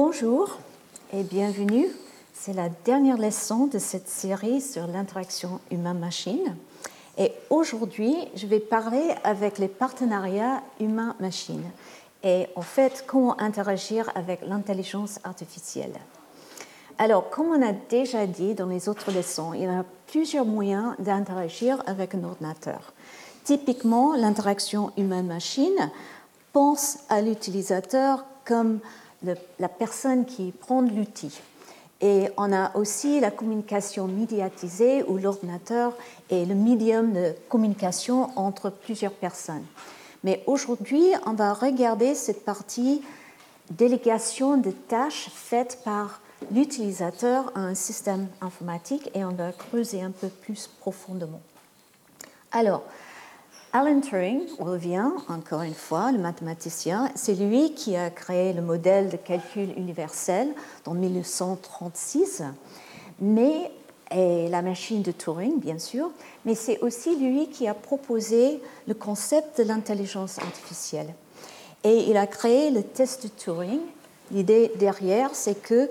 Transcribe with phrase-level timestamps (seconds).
[0.00, 0.56] Bonjour
[1.12, 1.88] et bienvenue.
[2.32, 6.54] C'est la dernière leçon de cette série sur l'interaction humain-machine.
[7.18, 11.64] Et aujourd'hui, je vais parler avec les partenariats humain-machine
[12.22, 15.98] et en fait comment interagir avec l'intelligence artificielle.
[16.96, 20.94] Alors, comme on a déjà dit dans les autres leçons, il y a plusieurs moyens
[21.00, 22.92] d'interagir avec un ordinateur.
[23.42, 25.90] Typiquement, l'interaction humain-machine
[26.52, 28.78] pense à l'utilisateur comme
[29.22, 31.40] la personne qui prend l'outil.
[32.00, 35.92] Et on a aussi la communication médiatisée où l'ordinateur
[36.30, 39.64] est le médium de communication entre plusieurs personnes.
[40.22, 43.02] Mais aujourd'hui, on va regarder cette partie
[43.70, 46.20] délégation de tâches faites par
[46.52, 51.40] l'utilisateur à un système informatique et on va creuser un peu plus profondément.
[52.52, 52.84] Alors,
[53.78, 57.12] Alan Turing revient encore une fois, le mathématicien.
[57.14, 60.52] C'est lui qui a créé le modèle de calcul universel
[60.84, 62.42] en 1936,
[63.20, 63.70] mais
[64.10, 66.10] et la machine de Turing, bien sûr,
[66.44, 71.14] mais c'est aussi lui qui a proposé le concept de l'intelligence artificielle.
[71.84, 73.82] Et il a créé le test de Turing.
[74.32, 75.88] L'idée derrière, c'est que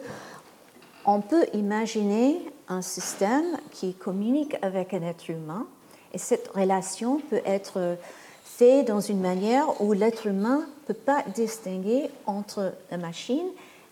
[1.05, 5.65] on peut imaginer un système qui communique avec un être humain
[6.13, 7.97] et cette relation peut être
[8.43, 13.47] faite dans une manière où l'être humain ne peut pas distinguer entre la machine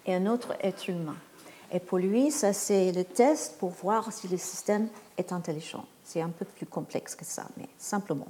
[0.05, 1.15] et un autre être humain.
[1.71, 5.85] Et pour lui, ça c'est le test pour voir si le système est intelligent.
[6.03, 8.27] C'est un peu plus complexe que ça, mais simplement.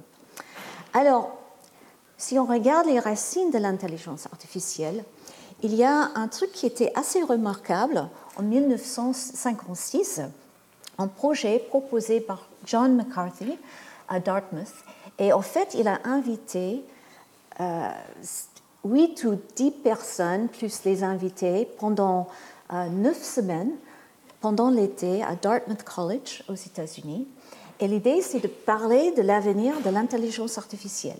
[0.94, 1.36] Alors,
[2.16, 5.04] si on regarde les racines de l'intelligence artificielle,
[5.62, 10.22] il y a un truc qui était assez remarquable en 1956,
[10.98, 13.58] un projet proposé par John McCarthy
[14.08, 14.74] à Dartmouth.
[15.18, 16.84] Et en fait, il a invité
[17.60, 17.88] euh,
[18.84, 22.28] 8 ou 10 personnes, plus les invités, pendant
[22.72, 23.72] euh, 9 semaines,
[24.40, 27.26] pendant l'été, à Dartmouth College aux États-Unis.
[27.80, 31.18] Et l'idée, c'est de parler de l'avenir de l'intelligence artificielle.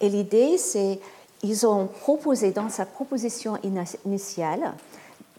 [0.00, 1.00] Et l'idée, c'est,
[1.42, 3.58] ils ont proposé dans sa proposition
[4.04, 4.74] initiale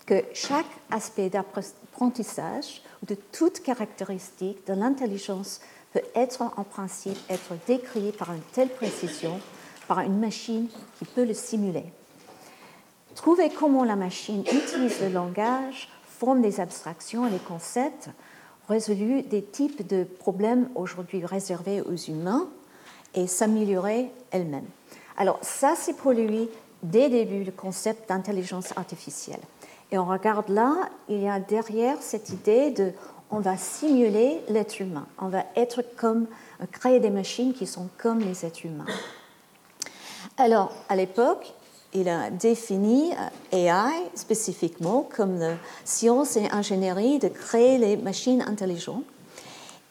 [0.06, 5.62] que chaque aspect d'apprentissage de toute caractéristique de l'intelligence
[5.94, 9.40] peut être en principe être décrit par une telle précision
[9.88, 10.68] par une machine
[11.00, 11.86] qui peut le simuler.
[13.16, 18.10] Trouver comment la machine utilise le langage, forme des abstractions et les concepts,
[18.70, 22.48] résout des types de problèmes aujourd'hui réservés aux humains
[23.16, 24.66] et s'améliorer elle-même.
[25.16, 26.50] Alors ça, c'est pour lui,
[26.84, 29.40] dès le début, le concept d'intelligence artificielle.
[29.92, 32.92] Et on regarde là, il y a derrière cette idée de
[33.30, 35.06] on va simuler l'être humain.
[35.20, 36.28] On va être comme,
[36.72, 38.86] créer des machines qui sont comme les êtres humains.
[40.38, 41.54] Alors, à l'époque,
[41.94, 43.12] il a défini
[43.54, 49.06] euh, AI spécifiquement comme la science et ingénierie de créer les machines intelligentes.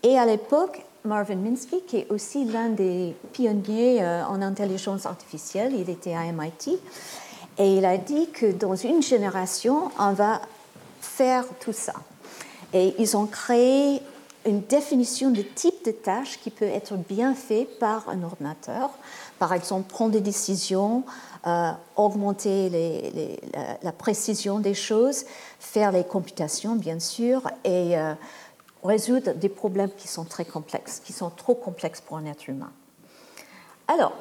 [0.03, 5.73] Et à l'époque, Marvin Minsky, qui est aussi l'un des pionniers euh, en intelligence artificielle,
[5.75, 6.79] il était à MIT,
[7.59, 10.41] et il a dit que dans une génération, on va
[11.01, 11.95] faire tout ça.
[12.73, 14.03] Et ils ont créé
[14.45, 18.91] une définition de type de tâche qui peut être bien fait par un ordinateur.
[19.39, 21.05] Par exemple, prendre des décisions,
[21.47, 23.37] euh, augmenter
[23.83, 25.25] la, précision des choses,
[25.59, 28.15] faire les computations, bien sûr, et euh,
[28.85, 32.73] résoudre des problèmes qui sont très complexes, qui sont trop complexes pour un être humain.
[33.89, 34.13] Alors,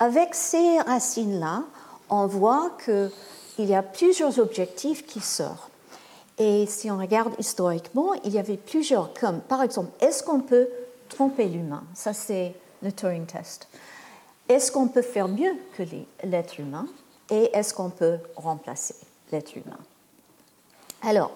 [0.00, 1.62] avec ces racines-là,
[2.10, 3.10] on voit qu'il
[3.66, 5.70] y a plusieurs objectifs qui sortent.
[6.38, 10.68] Et si on regarde historiquement, il y avait plusieurs, comme par exemple, est-ce qu'on peut
[11.08, 11.84] tromper l'humain?
[11.94, 13.68] Ça, c'est le Turing test.
[14.48, 15.84] Est-ce qu'on peut faire mieux que
[16.24, 16.86] l'être humain?
[17.30, 18.94] Et est-ce qu'on peut remplacer
[19.32, 19.78] l'être humain?
[21.02, 21.30] Alors,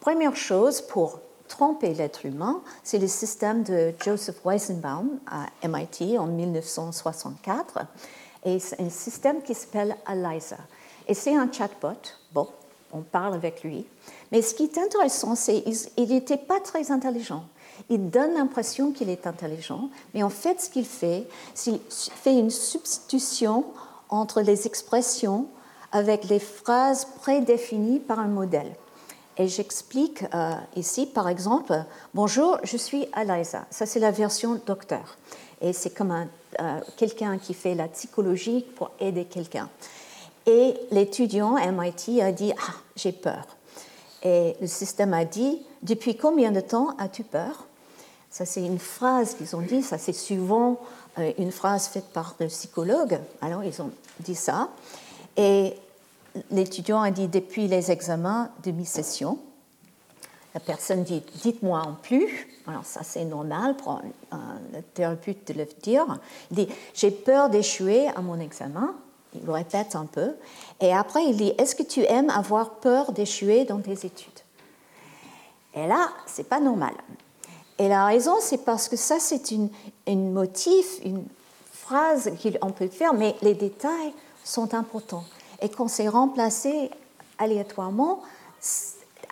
[0.00, 6.26] première chose pour tromper l'être humain, c'est le système de Joseph Weizenbaum à MIT en
[6.26, 7.80] 1964.
[8.44, 10.56] Et c'est un système qui s'appelle ELIZA.
[11.06, 11.98] Et c'est un chatbot.
[12.32, 12.48] Bon,
[12.92, 13.86] on parle avec lui.
[14.30, 17.44] Mais ce qui est intéressant, c'est qu'il n'était pas très intelligent.
[17.88, 22.38] Il donne l'impression qu'il est intelligent, mais en fait, ce qu'il fait, c'est qu'il fait
[22.38, 23.64] une substitution
[24.08, 25.46] entre les expressions
[25.90, 28.72] avec les phrases prédéfinies par un modèle.
[29.38, 31.84] Et j'explique euh, ici, par exemple,
[32.14, 33.64] Bonjour, je suis Eliza.
[33.70, 35.16] Ça, c'est la version docteur.
[35.62, 36.26] Et c'est comme
[36.96, 39.68] quelqu'un qui fait la psychologie pour aider quelqu'un.
[40.46, 43.46] Et l'étudiant MIT a dit Ah, j'ai peur.
[44.22, 47.66] Et le système a dit Depuis combien de temps as-tu peur?
[48.32, 50.80] Ça, c'est une phrase qu'ils ont dit, ça, c'est souvent
[51.18, 53.20] euh, une phrase faite par le psychologue.
[53.42, 53.90] Alors, ils ont
[54.20, 54.70] dit ça.
[55.36, 55.74] Et
[56.50, 59.38] l'étudiant a dit depuis les examens de mi-session.
[60.54, 62.48] La personne dit dites-moi en plus.
[62.66, 64.00] Alors ça c'est normal pour
[64.30, 64.58] un,
[64.94, 66.06] thérapeute de le dire.
[66.50, 68.94] Il dit j'ai peur d'échouer à mon examen.
[69.34, 70.34] Il le répète un peu.
[70.80, 74.40] Et après il dit est-ce que tu aimes avoir peur d'échouer dans tes études?
[75.74, 76.94] Et là c'est pas normal.
[77.78, 79.70] Et la raison c'est parce que ça c'est une,
[80.06, 81.24] une motif, une
[81.72, 84.12] phrase qu'on peut faire, mais les détails
[84.44, 85.24] sont importants.
[85.62, 86.90] Et quand c'est remplacé
[87.38, 88.20] aléatoirement,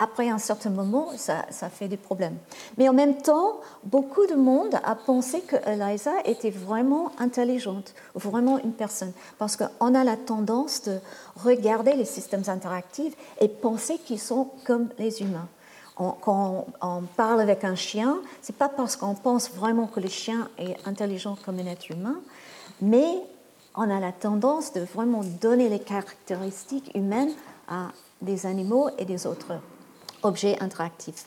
[0.01, 2.35] après un certain moment, ça, fait des problèmes.
[2.79, 8.57] Mais en même temps, beaucoup de monde a pensé que Eliza était vraiment intelligente, vraiment
[8.57, 10.97] une personne, parce qu'on a la tendance de
[11.43, 15.47] regarder les systèmes interactifs et penser qu'ils sont comme les humains.
[15.95, 20.49] quand on parle avec un chien, c'est pas parce qu'on pense vraiment que le chien
[20.57, 22.15] est intelligent comme un être humain,
[22.81, 23.21] mais
[23.75, 27.33] on a la tendance de vraiment donner les caractéristiques humaines
[27.67, 27.89] à
[28.19, 29.53] des animaux et des autres
[30.23, 31.25] objets interactifs.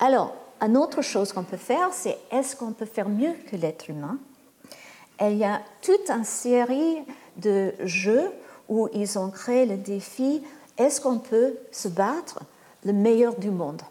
[0.00, 3.88] Alors, une autre chose qu'on peut faire, c'est est-ce qu'on peut faire mieux que l'être
[3.90, 4.18] humain?
[5.20, 6.98] Il y a toute une série
[7.36, 8.30] de jeux
[8.68, 10.42] où ils ont créé le défi
[10.76, 12.40] est-ce qu'on peut se battre
[12.84, 13.82] le meilleur du monde?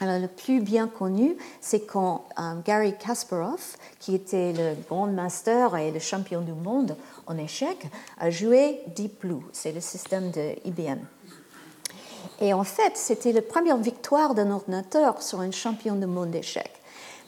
[0.00, 5.76] Alors, le plus bien connu, c'est quand euh, Gary Kasparov, qui était le grand master
[5.76, 6.96] et le champion du monde
[7.26, 7.86] en échec,
[8.18, 9.42] a joué Deep Blue.
[9.52, 11.00] C'est le système de IBM.
[12.40, 16.72] Et en fait, c'était la première victoire d'un ordinateur sur un champion du monde d'échecs.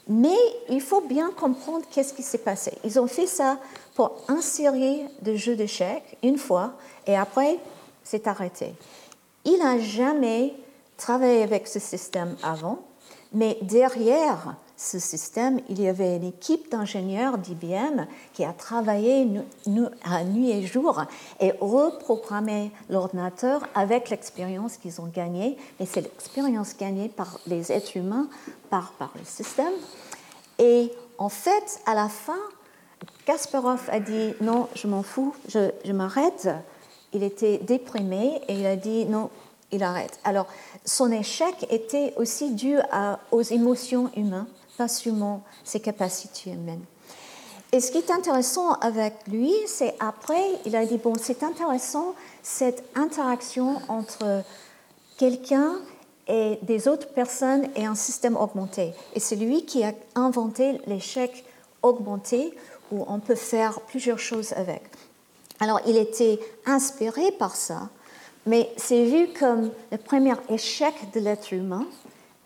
[0.07, 0.37] Mais
[0.69, 2.73] il faut bien comprendre qu'est-ce qui s'est passé.
[2.83, 3.57] Ils ont fait ça
[3.95, 6.73] pour insérer de jeux d'échecs une fois
[7.05, 7.59] et après,
[8.03, 8.73] c'est arrêté.
[9.45, 10.53] Il n'a jamais
[10.97, 12.79] travaillé avec ce système avant,
[13.33, 19.27] mais derrière ce système, il y avait une équipe d'ingénieurs d'IBM qui a travaillé
[19.67, 21.03] nuit et jour
[21.39, 25.55] et reprogrammé l'ordinateur avec l'expérience qu'ils ont gagnée.
[25.79, 28.27] Mais c'est l'expérience gagnée par les êtres humains,
[28.71, 29.73] par, le système.
[30.57, 32.41] Et en fait, à la fin,
[33.25, 36.49] Kasparov a dit non, je m'en fous, je m'arrête.
[37.13, 39.29] Il était déprimé et il a dit non,
[39.71, 40.19] il arrête.
[40.23, 40.47] Alors,
[40.85, 42.77] son échec était aussi dû
[43.31, 44.47] aux émotions humaines,
[44.81, 46.83] pas seulement ses capacités humaines.
[47.71, 52.15] Et ce qui est intéressant avec lui, c'est après, il a dit, bon, c'est intéressant
[52.41, 54.43] cette interaction entre
[55.19, 55.75] quelqu'un
[56.27, 58.93] et des autres personnes et un système augmenté.
[59.13, 61.45] Et c'est lui qui a inventé l'échec
[61.83, 62.51] augmenté
[62.91, 64.81] où on peut faire plusieurs choses avec.
[65.59, 67.89] Alors, il était inspiré par ça
[68.45, 71.85] mais c'est vu comme le premier échec de l'être humain,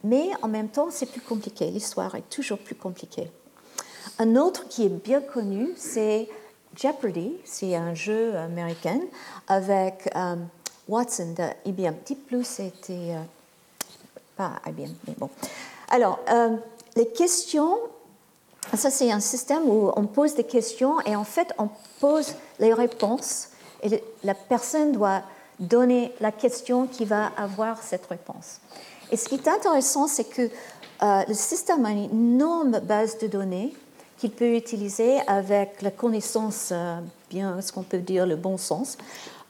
[0.06, 1.70] mais en même temps, c'est plus compliqué.
[1.72, 3.30] L'histoire est toujours plus compliquée.
[4.20, 6.30] Un autre qui est bien connu, c'est
[6.76, 7.34] Jeopardy.
[7.44, 9.00] C'est un jeu américain
[9.48, 10.36] avec euh,
[10.88, 11.96] Watson de IBM.
[12.06, 13.22] Deep Blue, c'était euh,
[14.38, 15.30] pas IBM, mais bon.
[15.90, 16.56] Alors, euh,
[16.96, 17.76] les questions,
[18.76, 21.70] ça c'est un système où on pose des questions et en fait, on
[22.00, 23.50] pose les réponses
[23.82, 25.24] et la personne doit
[25.60, 28.60] donner la question qui va avoir cette réponse.
[29.12, 30.50] Et ce qui est intéressant, c'est que
[31.04, 33.74] euh, le système a une énorme base de données
[34.18, 38.98] qu'il peut utiliser avec la connaissance, euh, bien ce qu'on peut dire le bon sens.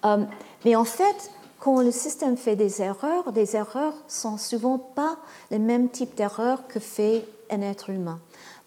[0.05, 0.24] Euh,
[0.65, 5.17] mais en fait, quand le système fait des erreurs, des erreurs sont souvent pas
[5.51, 8.19] les mêmes types d'erreurs que fait un être humain.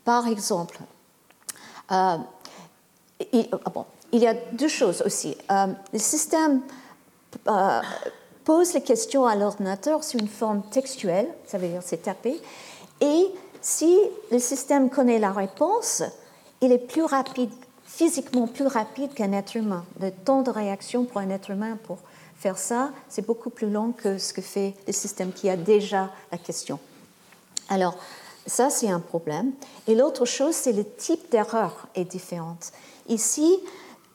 [0.05, 0.79] Par exemple,
[1.91, 5.37] il, ah bon, il, y a deux choses aussi.
[5.51, 6.63] le système
[8.49, 12.41] pose les questions à l'ordinateur sous une forme textuelle, ça veut dire c'est tapé,
[13.03, 13.27] et
[13.61, 13.95] si
[14.33, 16.03] le système connaît la réponse,
[16.63, 17.51] il est plus rapide,
[17.85, 19.85] physiquement plus rapide qu'un être humain.
[20.01, 21.99] Le temps de réaction pour un être humain pour
[22.39, 26.09] faire ça, c'est beaucoup plus long que ce que fait le système qui a déjà
[26.33, 26.79] la question.
[27.69, 27.99] Alors,
[28.47, 29.53] ça, c'est un problème.
[29.87, 32.57] Et l'autre chose, c'est le type d'erreur est différent.
[33.09, 33.59] Ici,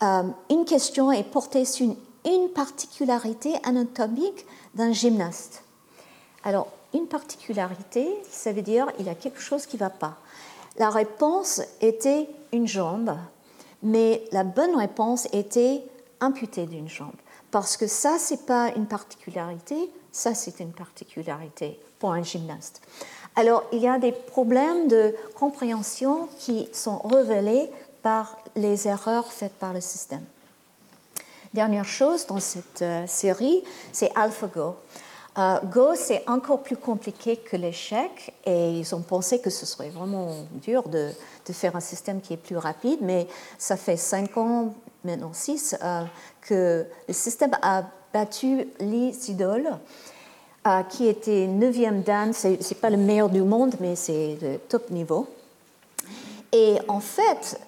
[0.02, 5.64] euh, une question est portée sur une une particularité anatomique d'un gymnaste.
[6.44, 10.18] Alors, une particularité, ça veut dire il y a quelque chose qui ne va pas.
[10.78, 13.16] La réponse était une jambe,
[13.82, 15.84] mais la bonne réponse était
[16.22, 17.12] amputée d'une jambe.
[17.52, 22.82] Parce que ça, ce n'est pas une particularité, ça, c'est une particularité pour un gymnaste.
[23.36, 27.70] Alors, il y a des problèmes de compréhension qui sont révélés
[28.04, 30.24] par les erreurs faites par le système.
[31.54, 34.76] Dernière chose dans cette euh, série, c'est AlphaGo.
[35.38, 39.90] Euh, Go, c'est encore plus compliqué que l'échec et ils ont pensé que ce serait
[39.90, 40.30] vraiment
[40.62, 41.10] dur de,
[41.52, 46.04] faire un système qui est plus rapide, mais ça fait cinq ans, maintenant six, euh,
[46.42, 47.84] que le système a
[48.14, 49.68] battu Lee Sidol,
[50.68, 52.32] euh, qui était 9e dan.
[52.32, 55.28] Ce n'est pas le meilleur du monde, mais c'est le top niveau.
[56.52, 57.60] Et en fait,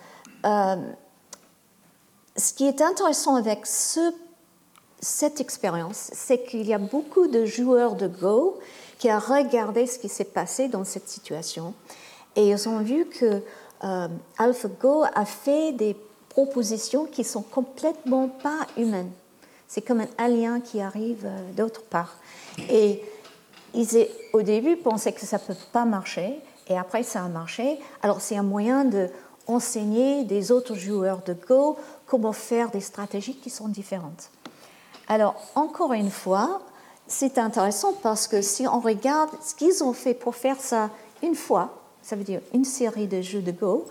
[2.36, 4.14] ce qui est intéressant avec ce,
[5.00, 8.60] cette expérience, c'est qu'il y a beaucoup de joueurs de Go
[8.98, 11.74] qui ont regardé ce qui s'est passé dans cette situation.
[12.36, 13.42] Et ils ont vu que
[13.84, 15.96] euh, AlphaGo a fait des
[16.30, 19.12] propositions qui sont complètement pas humaines.
[19.68, 22.18] C'est comme un alien qui arrive euh, d'autre part.
[22.70, 23.02] Et
[23.74, 27.80] ils, au début, pensaient que ça ne peut pas marcher, et après, ça a marché.
[28.02, 29.10] Alors, c'est un moyen de
[29.48, 34.30] enseigner des autres joueurs de Go comment faire des stratégies qui sont différentes.
[35.08, 36.62] Alors, encore une fois,
[37.08, 40.90] c'est intéressant parce que si on regarde ce qu'ils ont fait pour faire ça
[41.22, 43.86] une fois, ça veut dire une série de jeux de Go,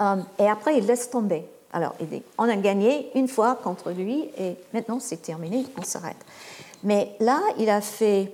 [0.00, 1.46] euh, et après ils laissent tomber.
[1.72, 1.94] Alors,
[2.36, 6.16] on a gagné une fois contre lui et maintenant c'est terminé, on s'arrête.
[6.82, 8.32] Mais là, il a fait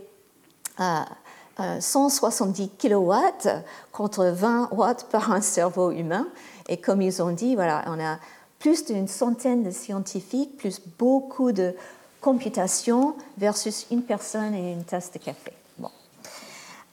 [1.80, 3.48] 170 euh, euh, kilowatts
[3.92, 6.26] contre 20 watts par un cerveau humain.
[6.68, 8.18] Et comme ils ont dit, voilà, on a
[8.58, 11.74] plus d'une centaine de scientifiques, plus beaucoup de
[12.20, 15.52] computations versus une personne et une tasse de café.
[15.78, 15.90] Bon.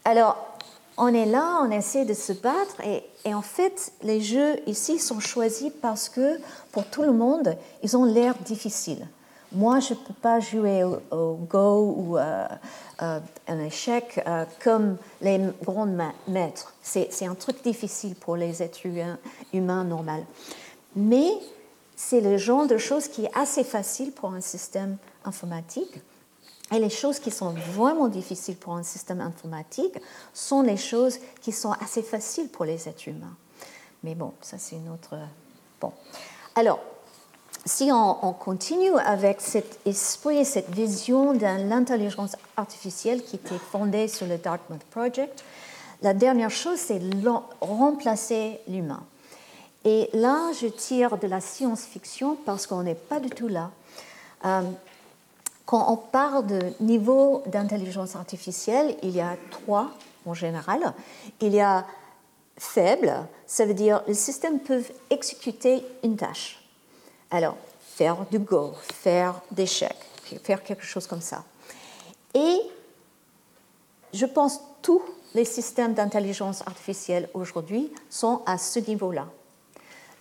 [0.06, 0.38] Alors,
[0.98, 5.20] on est là, on essaie de se battre et, en fait, les jeux ici sont
[5.20, 6.40] choisis parce que
[6.72, 9.08] pour tout le monde, ils ont l'air difficiles.
[9.54, 12.48] Moi, je ne peux pas jouer au, Go ou euh,
[13.02, 15.88] euh, un échec euh, comme les grands
[16.28, 16.74] maîtres.
[16.82, 19.20] C'est un truc difficile pour les êtres humains,
[19.54, 20.26] humains normaux.
[20.96, 21.30] Mais
[21.96, 26.02] c'est le genre de choses qui est assez facile pour un système informatique.
[26.72, 30.00] Et les choses qui sont vraiment difficiles pour un système informatique
[30.34, 33.36] sont les choses qui sont assez faciles pour les êtres humains.
[34.04, 35.16] Mais bon, ça c'est une autre...
[35.80, 35.92] Bon.
[36.56, 36.80] Alors,
[37.66, 44.28] si on, continue avec cet esprit, cette vision de l'intelligence artificielle qui était fondée sur
[44.28, 45.44] le Dartmouth Project,
[46.02, 47.00] la dernière chose, c'est
[47.62, 49.04] remplacer l'humain.
[49.86, 53.72] Et là, je tire de la science-fiction parce qu'on n'est pas du tout là.
[54.46, 54.62] Euh,
[55.66, 59.92] quand on parle de niveau d'intelligence artificielle, il y a trois
[60.26, 60.94] en général.
[61.40, 61.86] Il y a
[62.58, 63.14] faible,
[63.48, 66.63] ça veut dire le système peut exécuter une tâche.
[67.34, 69.98] Alors, faire du Go, faire des chèques,
[70.44, 71.44] faire quelque chose comme ça.
[72.36, 72.60] Et
[74.14, 75.02] je pense tous
[75.34, 79.26] les systèmes d'intelligence artificielle aujourd'hui sont à ce niveau-là.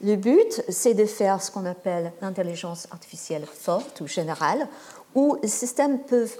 [0.01, 4.67] Le but, c'est de faire ce qu'on appelle l'intelligence artificielle forte ou générale,
[5.15, 6.39] où les systèmes peuvent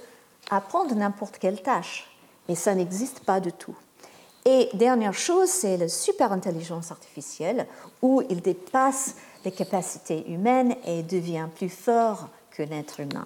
[0.49, 2.11] apprendre n'importe quelle tâche,
[2.49, 3.75] mais ça n'existe pas du tout.
[4.43, 7.67] Et dernière chose, c'est la super intelligence artificielle,
[8.01, 9.15] où il dépasse
[9.45, 13.25] les capacités humaines et devient plus fort que l'être humain.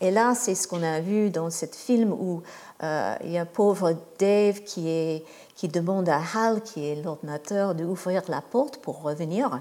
[0.00, 2.42] Et là, c'est ce qu'on a vu dans ce film où
[2.82, 5.22] euh, il y a un pauvre Dave qui,
[5.56, 9.60] qui demande à Hal, qui est l'ordinateur, d'ouvrir la porte pour revenir.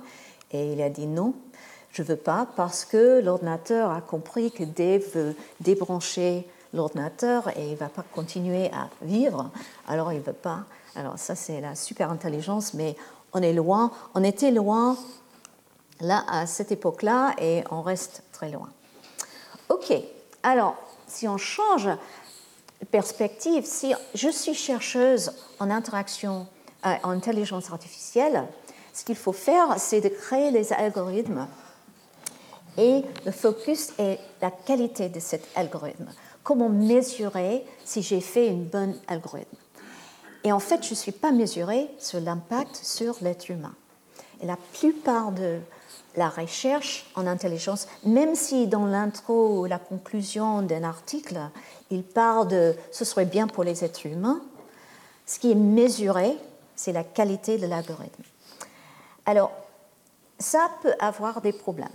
[0.52, 1.34] Et il a dit non,
[1.92, 7.66] je ne veux pas, parce que l'ordinateur a compris que Dave veut débrancher l'ordinateur et
[7.66, 9.50] il ne va pas continuer à vivre,
[9.88, 10.66] alors il ne veut pas.
[10.96, 12.96] Alors ça, c'est la super intelligence, mais
[13.34, 14.96] on est loin, on était loin
[16.00, 18.70] là à cette époque-là et on reste très loin.
[19.70, 19.94] Ok,
[20.44, 20.75] alors
[21.08, 26.48] si on change de perspective, si je suis chercheuse en interaction,
[26.86, 28.46] euh, en intelligence artificielle,
[28.94, 31.48] ce qu'il faut faire, c'est de créer les algorithmes
[32.77, 36.08] et le focus est la qualité de cet algorithme.
[36.44, 39.58] Comment mesurer si j'ai fait une bonne algorithme?
[40.44, 43.74] Et en fait, je ne suis pas mesurée sur l'impact sur l'être humain.
[44.42, 45.60] Et la plupart de
[46.18, 51.40] la recherche en intelligence, même si dans l'intro ou la conclusion d'un article,
[51.92, 54.42] il parle de ce serait bien pour les êtres humains,
[55.28, 56.36] ce qui est mesuré,
[56.76, 58.24] c'est la qualité de l'algorithme.
[59.26, 59.52] Alors,
[60.40, 61.88] ça peut avoir des problèmes.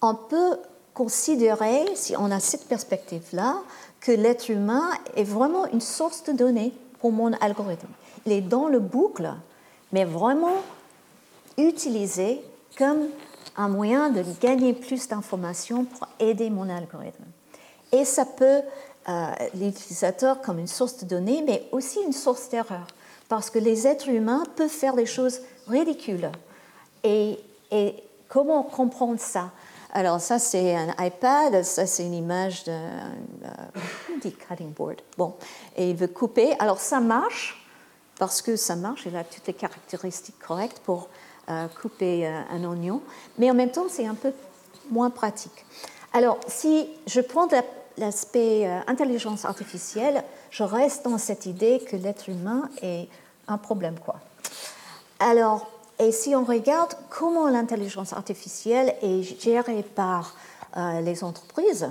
[0.00, 0.58] On peut
[0.92, 3.56] considérer, si on a cette perspective-là,
[4.00, 7.88] que l'être humain est vraiment une source de données pour mon algorithme.
[8.26, 9.32] Il est dans le boucle,
[9.92, 10.62] mais vraiment
[11.56, 12.44] utilisé
[12.76, 13.08] comme
[13.56, 17.24] un moyen de gagner plus d'informations pour aider mon algorithme.
[17.92, 18.62] Et ça peut
[19.08, 22.86] euh, l'utilisateur comme une source de données, mais aussi une source d'erreur,
[23.28, 26.30] parce que les êtres humains peuvent faire des choses ridicules.
[27.02, 27.38] Et,
[28.28, 29.50] comment comprendre ça?
[29.92, 32.72] Alors ça c'est un iPad, ça c'est une image d'un
[33.44, 35.00] euh, cutting board.
[35.16, 35.34] Bon,
[35.76, 36.56] et il veut couper.
[36.58, 37.64] Alors ça marche
[38.18, 41.08] parce que ça marche, il a toutes les caractéristiques correctes pour
[41.80, 43.02] couper euh, un oignon,
[43.38, 44.32] mais en même temps, c'est un peu
[44.90, 45.64] moins pratique.
[46.12, 47.48] Alors, si je prends
[47.98, 53.08] l'aspect euh, intelligence artificielle, je reste dans cette idée que l'être humain est
[53.48, 54.16] un problème, quoi.
[55.18, 55.66] Alors,
[55.98, 60.34] et si on regarde comment l'intelligence artificielle est gérée par
[60.76, 61.88] euh, les entreprises,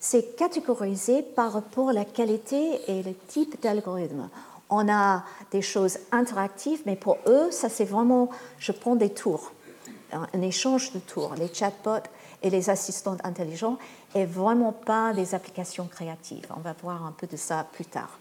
[0.00, 4.28] c'est catégorisé par rapport à la qualité et le type d'algorithme.
[4.74, 9.52] On a des choses interactives, mais pour eux, ça c'est vraiment, je prends des tours,
[10.12, 11.34] un échange de tours.
[11.36, 12.08] Les chatbots
[12.42, 13.76] et les assistants intelligents
[14.14, 16.46] et vraiment pas des applications créatives.
[16.56, 18.18] On va voir un peu de ça plus tard.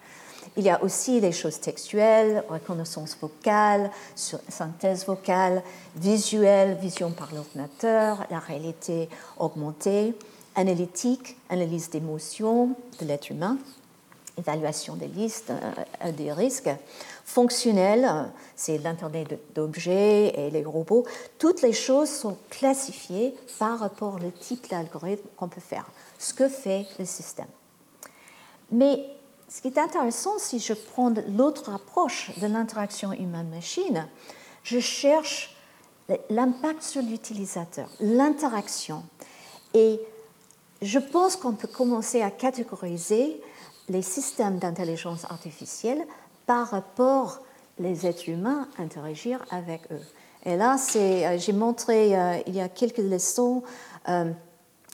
[0.58, 5.64] Il y a aussi les choses textuelles, reconnaissance vocale, synthèse vocale,
[5.96, 10.16] visuelle, vision par l'ordinateur, la réalité augmentée,
[10.56, 13.58] analytique, analyse d'émotions de l'être humain,
[14.38, 16.70] évaluation des listes euh, des risques,
[17.26, 18.10] fonctionnel,
[18.56, 21.06] c'est l'Internet d'objets et les robots.
[21.38, 25.86] Toutes les choses sont classifiées par rapport au type d'algorithme qu'on peut faire,
[26.20, 27.48] ce que fait le système.
[28.72, 29.06] Mais
[29.50, 34.08] ce qui est intéressant, si je prends l'autre approche de l'interaction humaine-machine,
[34.64, 35.56] je cherche
[36.30, 39.04] l'impact sur l'utilisateur, l'interaction.
[39.74, 40.00] Et
[40.82, 43.42] je pense qu'on peut commencer à catégoriser
[43.90, 46.06] les systèmes d'intelligence artificielle
[46.46, 47.40] par rapport
[47.80, 50.02] les êtres humains interagir avec eux.
[50.46, 53.64] Et là, euh, j'ai montré euh, il y a quelques leçons
[54.10, 54.32] euh,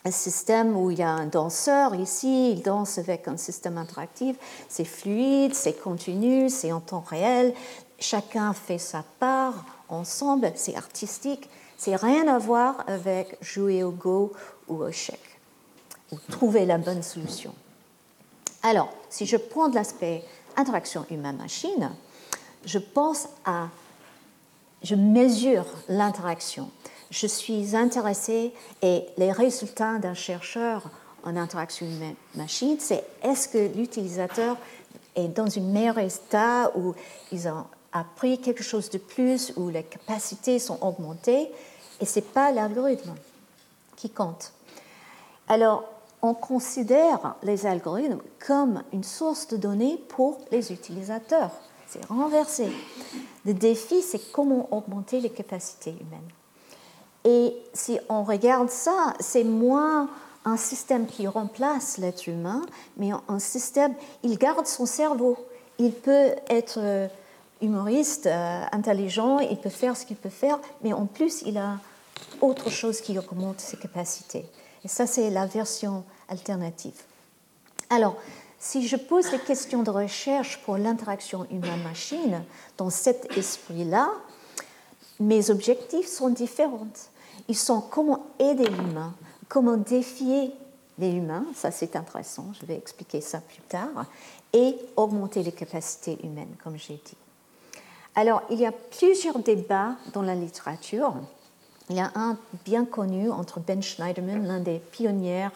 [0.06, 4.38] un système où il y a un danseur ici, il danse avec un système interactif,
[4.70, 7.54] c'est fluide, c'est continu, c'est en temps réel,
[8.00, 14.32] chacun fait sa part ensemble, c'est artistique, c'est rien à voir avec jouer au go
[14.68, 15.40] ou au chèque,
[16.12, 17.54] ou trouver la bonne solution.
[18.64, 20.24] Alors, si je prends l'aspect
[20.56, 21.92] interaction humain-machine,
[22.66, 23.68] je pense à,
[24.84, 26.70] je mesure l'interaction.
[27.10, 30.90] Je suis intéressée et les résultats d'un chercheur
[31.24, 34.58] en interaction humain-machine, c'est est-ce que l'utilisateur
[35.16, 36.94] est dans un meilleur état où
[37.32, 41.52] ils ont appris quelque chose de plus, où les capacités sont augmentées,
[42.00, 43.16] et ce n'est pas l'algorithme
[43.96, 44.52] qui compte.
[45.48, 45.86] Alors,
[46.28, 51.52] on considère les algorithmes comme une source de données pour les utilisateurs.
[51.88, 52.68] C'est renversé.
[53.46, 56.30] Le défi, c'est comment augmenter les capacités humaines.
[57.24, 60.10] Et si on regarde ça, c'est moins
[60.44, 62.62] un système qui remplace l'être humain,
[62.98, 65.38] mais un système, il garde son cerveau.
[65.80, 67.08] Il peut être euh,
[67.62, 71.78] humoriste, euh, intelligent, il peut faire ce qu'il peut faire, mais en plus, il a
[72.42, 74.46] autre chose qui augmente ses capacités.
[74.84, 77.02] Et ça, c'est la version alternative.
[77.90, 78.18] Alors,
[78.60, 82.44] si je pose des questions de recherche pour l'interaction humain-machine
[82.78, 84.10] dans cet esprit-là,
[85.20, 86.88] mes objectifs sont différents.
[87.48, 89.14] Ils sont comment aider l'humain,
[89.48, 90.52] comment défier
[91.00, 94.06] les humains, ça c'est intéressant, je vais expliquer ça plus tard,
[94.54, 97.18] et augmenter les capacités humaines, comme j'ai dit.
[98.16, 101.14] Alors, il y a plusieurs débats dans la littérature
[101.90, 105.48] il y a un bien connu entre Ben Schneiderman, l'un des pionniers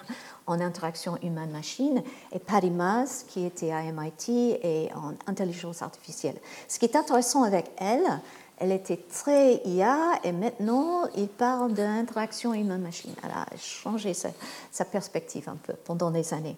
[0.48, 6.38] en interaction humaine-machine, et Patty Maz, qui était à MIT et en intelligence artificielle.
[6.68, 8.22] Ce qui est intéressant avec elle,
[8.58, 13.14] elle était très IA et maintenant il parle d'interaction humaine-machine.
[13.24, 16.56] Elle a changé sa, perspective un peu pendant des années.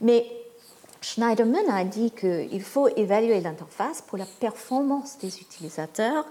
[0.00, 0.26] Mais
[1.00, 6.26] Schneiderman a dit qu'il faut évaluer l'interface pour la performance des utilisateurs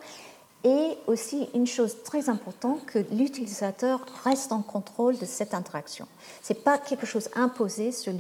[0.66, 6.08] et aussi une chose très importante, que l'utilisateur reste en contrôle de cette interaction.
[6.42, 8.12] Ce n'est pas quelque chose imposé sur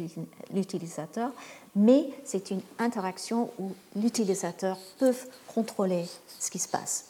[0.53, 1.31] l'utilisateur,
[1.75, 5.15] mais c'est une interaction où l'utilisateur peut
[5.53, 6.05] contrôler
[6.39, 7.05] ce qui se passe.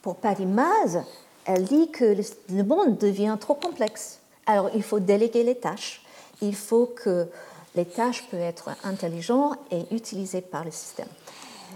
[0.00, 1.02] Pour Patty Maz,
[1.44, 2.16] elle dit que
[2.48, 4.18] le monde devient trop complexe.
[4.46, 6.02] Alors il faut déléguer les tâches.
[6.40, 7.28] Il faut que
[7.74, 11.08] les tâches peuvent être intelligentes et utilisées par le système.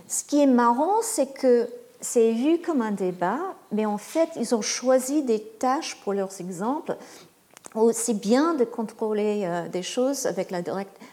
[0.08, 1.68] Ce qui est marrant, c'est que
[2.00, 3.40] c'est vu comme un débat,
[3.72, 6.96] mais en fait, ils ont choisi des tâches pour leurs exemples.
[7.92, 10.62] C'est bien de contrôler euh, des choses avec la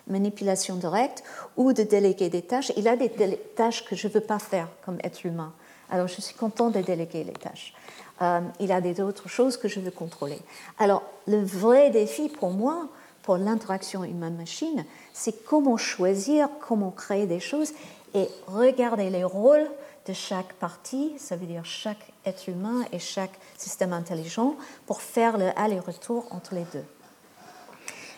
[0.07, 1.23] manipulation directe
[1.57, 2.71] ou de déléguer des tâches.
[2.77, 3.09] Il a des
[3.55, 5.53] tâches que je ne veux pas faire comme être humain.
[5.89, 7.73] Alors, je suis content de déléguer les tâches.
[8.21, 10.39] Euh, il a d'autres choses que je veux contrôler.
[10.79, 12.87] Alors, le vrai défi pour moi,
[13.21, 17.73] pour l'interaction humaine-machine, c'est comment choisir, comment créer des choses
[18.13, 19.67] et regarder les rôles
[20.07, 25.37] de chaque partie, ça veut dire chaque être humain et chaque système intelligent, pour faire
[25.37, 26.85] le aller-retour entre les deux.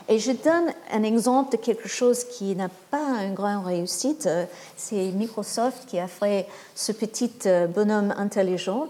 [0.10, 4.30] Et je donne un exemple de quelque chose qui n'a pas une grande réussite.
[4.78, 8.88] C'est Microsoft qui a fait ce petit euh, bonhomme intelligent.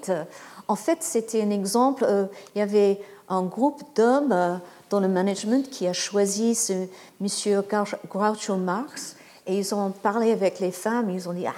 [0.67, 4.57] En fait, c'était un exemple, euh, il y avait un groupe d'hommes euh,
[4.89, 6.87] dans le management qui a choisi ce
[7.19, 7.63] monsieur
[8.09, 9.16] Groucho Marx
[9.47, 11.53] et ils ont parlé avec les femmes, ils ont dit Ah,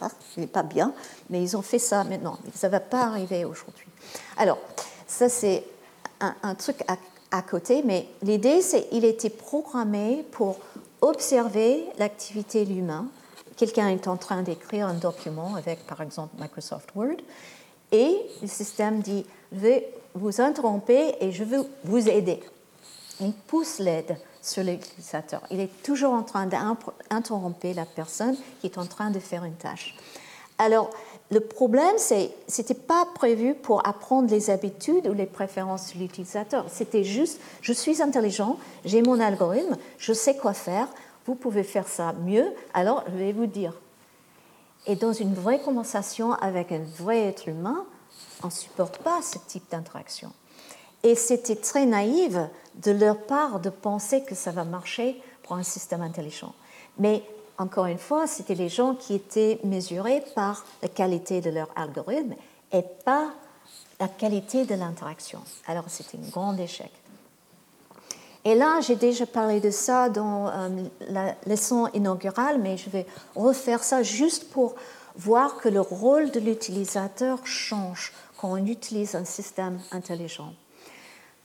[0.00, 0.92] ah c'est pas bien,
[1.28, 2.38] mais ils ont fait ça maintenant.
[2.54, 3.86] Ça ne va pas arriver aujourd'hui.
[4.36, 4.58] Alors,
[5.06, 5.64] ça, c'est
[6.20, 6.96] un, truc à,
[7.36, 10.56] à, côté, mais l'idée, c'est qu'il était programmé pour
[11.00, 13.06] observer l'activité de l'humain.
[13.56, 17.16] Quelqu'un est en train d'écrire un document avec, par exemple, Microsoft Word,
[17.92, 22.40] et le système dit Je vais vous interrompre et je veux vous aider.
[23.20, 25.42] Il pousse l'aide sur l'utilisateur.
[25.50, 29.54] Il est toujours en train d'interrompre la personne qui est en train de faire une
[29.54, 29.94] tâche.
[30.58, 30.90] Alors,
[31.30, 36.66] le problème, n'était pas prévu pour apprendre les habitudes ou les préférences de l'utilisateur.
[36.68, 40.86] C'était juste, je suis intelligent, j'ai mon algorithme, je sais quoi faire,
[41.26, 43.72] vous pouvez faire ça mieux, alors je vais vous dire.
[44.86, 47.86] Et dans une vraie conversation avec un vrai être humain,
[48.42, 50.30] on ne supporte pas ce type d'interaction.
[51.02, 52.36] Et c'était très naïf
[52.82, 56.54] de leur part de penser que ça va marcher pour un système intelligent.
[56.98, 57.22] Mais
[57.58, 62.34] encore une fois, c'était les gens qui étaient mesurés par la qualité de leur algorithme
[62.72, 63.30] et pas
[64.00, 65.40] la qualité de l'interaction.
[65.66, 66.90] Alors c'était un grand échec.
[68.44, 70.68] Et là, j'ai déjà parlé de ça dans euh,
[71.08, 74.74] la leçon inaugurale, mais je vais refaire ça juste pour
[75.16, 80.52] voir que le rôle de l'utilisateur change quand on utilise un système intelligent.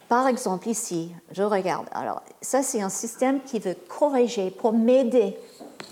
[0.09, 1.85] Par exemple, ici, je regarde.
[1.91, 5.37] Alors, ça, c'est un système qui veut corriger pour m'aider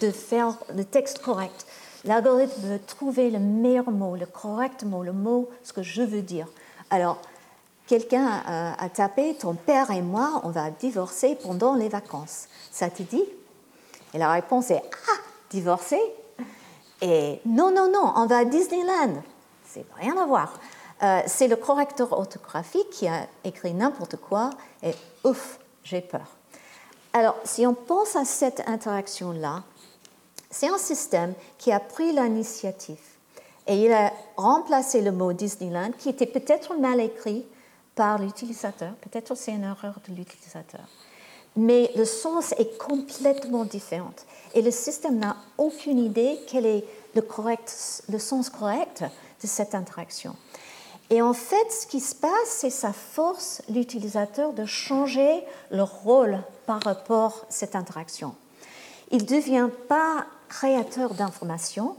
[0.02, 1.68] de faire le texte correct.
[2.04, 6.24] L'algorithme veut trouver le meilleur mot, le correct mot, le mot, ce que je veux
[6.24, 6.48] dire.
[6.90, 7.20] Alors,
[7.86, 12.48] quelqu'un a, tapé Ton père et moi, on va divorcer pendant les vacances.
[12.72, 13.24] Ça te dit?
[14.16, 15.20] Et la réponse est Ah,
[15.52, 16.02] divorcer?
[17.02, 19.22] Et non, non, non, on va à Disneyland.
[19.64, 20.54] C'est rien à voir.
[21.04, 24.50] Euh, c'est le correcteur orthographique qui a écrit n'importe quoi
[24.82, 26.26] et ouf, j'ai peur.
[27.14, 29.64] Alors, si on pense à cette interaction-là,
[30.50, 33.00] c'est un système qui a pris l'initiative
[33.68, 37.46] et il a remplacé le mot Disneyland qui était peut-être mal écrit
[37.96, 40.88] par l'utilisateur, peut-être c'est une erreur de l'utilisateur.
[41.56, 44.14] Mais le sens est complètement différent
[44.54, 49.04] et le système n'a aucune idée quel est le, sens correct
[49.42, 50.36] de cette interaction.
[51.10, 56.39] Et en fait, ce qui se passe, c'est ça force l'utilisateur de changer le rôle
[56.65, 58.36] par rapport à cette interaction.
[59.12, 61.96] Il ne devient pas créateur d'informations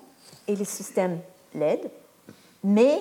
[0.47, 1.21] et le système
[1.55, 1.91] l'aide,
[2.63, 3.01] mais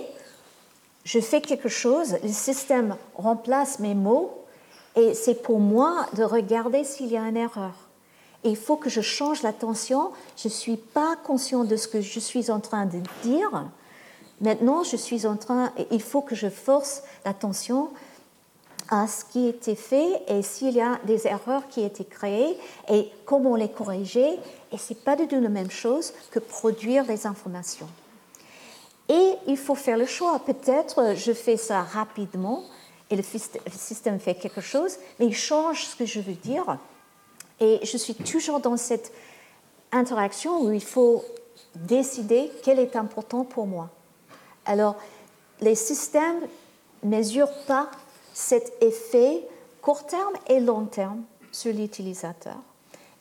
[1.03, 4.45] je fais quelque chose, le système remplace mes mots
[4.95, 7.73] et c'est pour moi de regarder s'il y a une erreur.
[8.43, 10.11] Et il faut que je change l'attention.
[10.37, 13.65] Je ne suis pas conscient de ce que je suis en train de dire
[14.39, 17.89] Maintenant, je suis en train, il faut que je force l'attention
[18.89, 22.57] à ce qui été fait et s'il y a des erreurs qui été créées
[22.89, 24.39] et comment les corriger.
[24.71, 27.87] Et ce n'est pas du tout la même chose que produire des informations.
[29.09, 30.39] Et il faut faire le choix.
[30.39, 32.63] Peut-être je fais ça rapidement
[33.09, 36.77] et le système fait quelque chose, mais il change ce que je veux dire.
[37.59, 39.11] Et je suis toujours dans cette
[39.91, 41.23] interaction où il faut
[41.75, 43.89] décider quel est important pour moi.
[44.67, 44.95] Alors,
[45.61, 46.41] les systèmes
[47.03, 47.89] ne mesurent pas
[48.33, 49.47] cet effet
[49.81, 52.57] court terme et long terme sur l'utilisateur.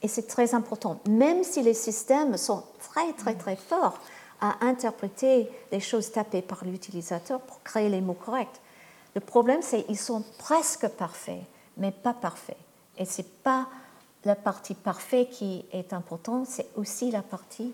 [0.03, 3.97] Et c'est très important, même si les systèmes sont très, très, très forts
[4.41, 8.61] à interpréter les choses tapées par l'utilisateur pour créer les mots corrects.
[9.15, 11.41] Le problème, c'est qu'ils sont presque parfaits,
[11.77, 12.57] mais pas parfaits.
[12.97, 13.67] Et ce n'est pas
[14.25, 17.73] la partie parfaite qui est importante, c'est aussi la partie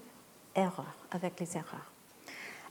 [0.56, 1.93] erreur, avec les erreurs.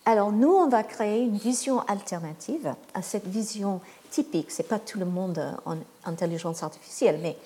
[0.04, 4.50] Alors nous, on va créer une vision alternative à cette vision typique.
[4.50, 7.36] Ce n'est pas tout le monde en intelligence artificielle, mais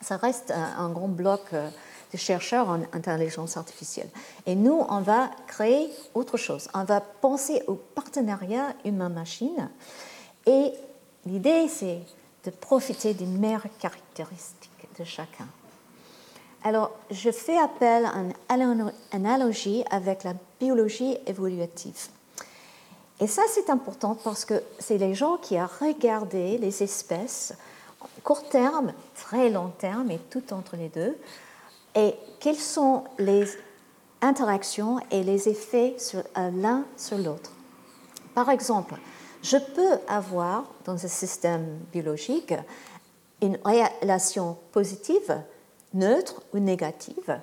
[0.00, 1.68] ça reste un, grand bloc euh,
[2.12, 4.08] de chercheurs en intelligence artificielle.
[4.46, 6.68] Et nous, on va créer autre chose.
[6.72, 9.68] On va penser au partenariat humain-machine.
[10.46, 10.72] Et
[11.26, 12.00] l'idée, c'est
[12.44, 15.48] de profiter des meilleures caractéristiques de chacun.
[16.64, 18.04] Alors, je fais appel
[18.48, 22.08] à une analogie avec la biologie évolutive.
[23.20, 27.54] Et ça, c'est important parce que c'est les gens qui ont regardé les espèces
[28.22, 31.16] court terme, très long terme et tout entre les deux,
[31.94, 33.44] et quelles sont les
[34.20, 37.52] interactions et les effets euh, l'un sur l'autre.
[38.34, 38.94] Par exemple,
[39.42, 42.54] je peux avoir dans un système biologique
[43.40, 45.42] une relation positive
[45.94, 47.40] neutre ou négative.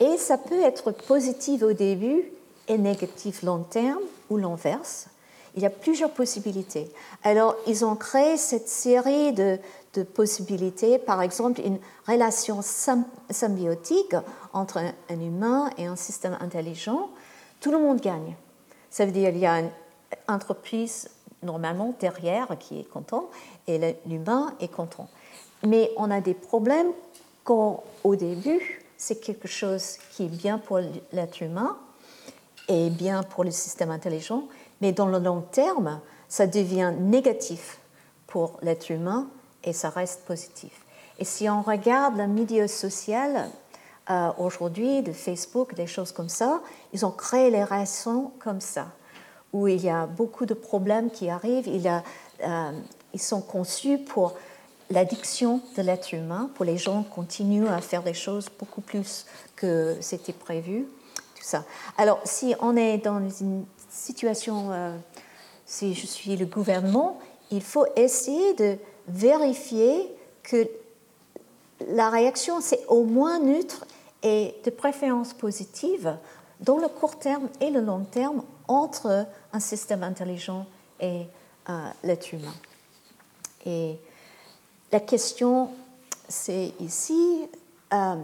[0.00, 2.24] Et ça peut être positive au début
[2.68, 5.08] et négative long terme ou l'inverse.
[5.54, 6.90] Il y a plusieurs possibilités.
[7.22, 9.58] Alors, ils ont créé cette série de,
[9.94, 14.16] de possibilités, par exemple une relation symbiotique
[14.52, 17.10] entre un humain et un système intelligent,
[17.60, 18.34] tout le monde gagne.
[18.90, 19.70] Ça veut dire qu'il y a une
[20.28, 21.10] entreprise
[21.42, 23.28] normalement derrière qui est content
[23.66, 25.08] et l'humain est content.
[25.66, 26.92] Mais on a des problèmes
[27.44, 30.78] quand au début c'est quelque chose qui est bien pour
[31.12, 31.76] l'être humain
[32.68, 34.44] et bien pour le système intelligent,
[34.80, 37.78] mais dans le long terme, ça devient négatif
[38.26, 39.28] pour l'être humain
[39.64, 40.72] et ça reste positif.
[41.18, 43.50] Et si on regarde le milieu social
[44.10, 46.60] euh, aujourd'hui, de Facebook, des choses comme ça,
[46.92, 48.86] ils ont créé les relations comme ça,
[49.52, 51.68] où il y a beaucoup de problèmes qui arrivent.
[51.68, 52.70] Euh,
[53.12, 54.34] ils sont conçus pour
[54.92, 59.26] l'addiction de l'être humain, pour les gens continuent à faire des choses beaucoup plus
[59.56, 60.86] que c'était prévu.
[61.34, 61.64] Tout ça.
[61.96, 64.96] Alors, si on est dans une situation, euh,
[65.64, 67.18] si je suis le gouvernement,
[67.50, 68.76] il faut essayer de
[69.08, 70.68] vérifier que
[71.88, 73.86] la réaction, c'est au moins neutre
[74.22, 76.16] et de préférence positive
[76.60, 80.66] dans le court terme et le long terme entre un système intelligent
[81.00, 81.26] et
[81.68, 82.54] euh, l'être humain.
[83.66, 83.98] Et
[84.92, 85.70] la question,
[86.28, 87.48] c'est ici,
[87.94, 88.16] euh,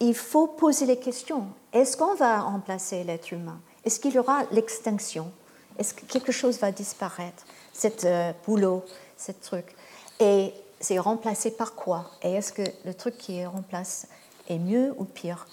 [0.00, 1.44] il faut poser les questions.
[1.72, 3.60] Est-ce qu'on va remplacer l'être humain?
[3.84, 5.30] Est-ce qu'il y aura l'extinction?
[5.78, 8.82] Est-ce que quelque chose va disparaître Cet euh, boulot,
[9.18, 9.76] ce truc?
[10.20, 12.10] Et c'est remplacé par quoi?
[12.22, 14.08] Et est-ce que le truc qui est remplacé
[14.48, 15.46] est mieux ou pire?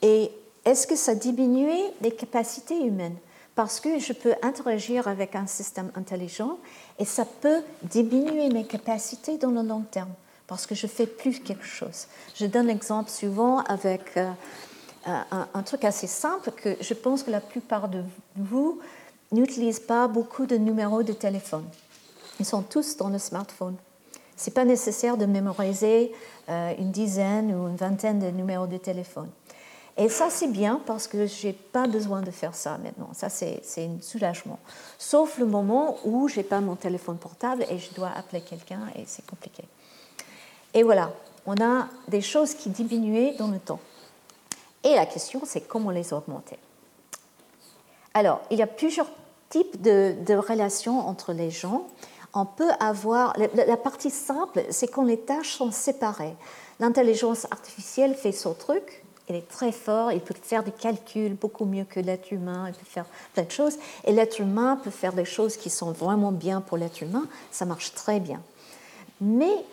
[0.00, 0.30] Et
[0.64, 3.16] est-ce que ça diminue les capacités humaines?
[3.56, 6.58] Parce que je peux interagir avec un système intelligent
[6.98, 10.12] et ça peut diminuer mes capacités dans le long terme
[10.46, 12.06] parce que je fais plus quelque chose.
[12.36, 14.30] Je donne l'exemple souvent avec euh,
[15.06, 18.04] un, un, truc assez simple que je pense que la plupart de
[18.36, 18.78] vous
[19.32, 21.64] n'utilisent pas beaucoup de numéros de téléphone.
[22.38, 23.76] Ils sont tous dans le smartphone.
[24.36, 26.12] Ce n'est pas nécessaire de mémoriser
[26.50, 29.30] euh, une dizaine ou une vingtaine de numéros de téléphone.
[29.98, 33.10] Et ça, c'est bien parce que je n'ai pas besoin de faire ça maintenant.
[33.14, 34.58] Ça, c'est un soulagement.
[34.98, 38.80] Sauf le moment où je n'ai pas mon téléphone portable et je dois appeler quelqu'un
[38.94, 39.64] et c'est compliqué.
[40.74, 41.12] Et voilà,
[41.46, 43.80] on a des choses qui diminuent dans le temps.
[44.84, 46.58] Et la question, c'est comment les augmenter?
[48.12, 49.08] Alors, il y a plusieurs
[49.48, 51.86] types de, de relations entre les gens
[52.36, 53.34] on peut avoir.
[53.54, 56.34] La partie simple, c'est quand les tâches sont séparées.
[56.78, 61.64] L'intelligence artificielle fait son truc, il est très fort, il peut faire des calculs beaucoup
[61.64, 63.76] mieux que l'être humain, il peut faire plein de choses.
[64.04, 67.64] Et l'être humain peut faire des choses qui sont vraiment bien pour l'être humain, ça
[67.64, 68.40] marche très bien.
[69.20, 69.64] Mais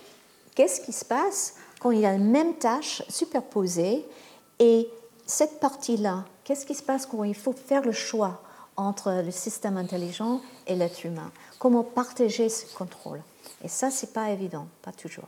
[0.56, 4.06] qu'est-ce qui se passe quand il y a la même tâche superposée
[4.60, 4.90] et
[5.26, 8.42] cette partie-là, qu'est-ce qui se passe quand il faut faire le choix
[8.76, 11.32] entre le système intelligent et l'être humain?
[11.60, 13.22] Comment partager ce contrôle?
[13.64, 15.28] Et ça, c'est pas évident, pas toujours.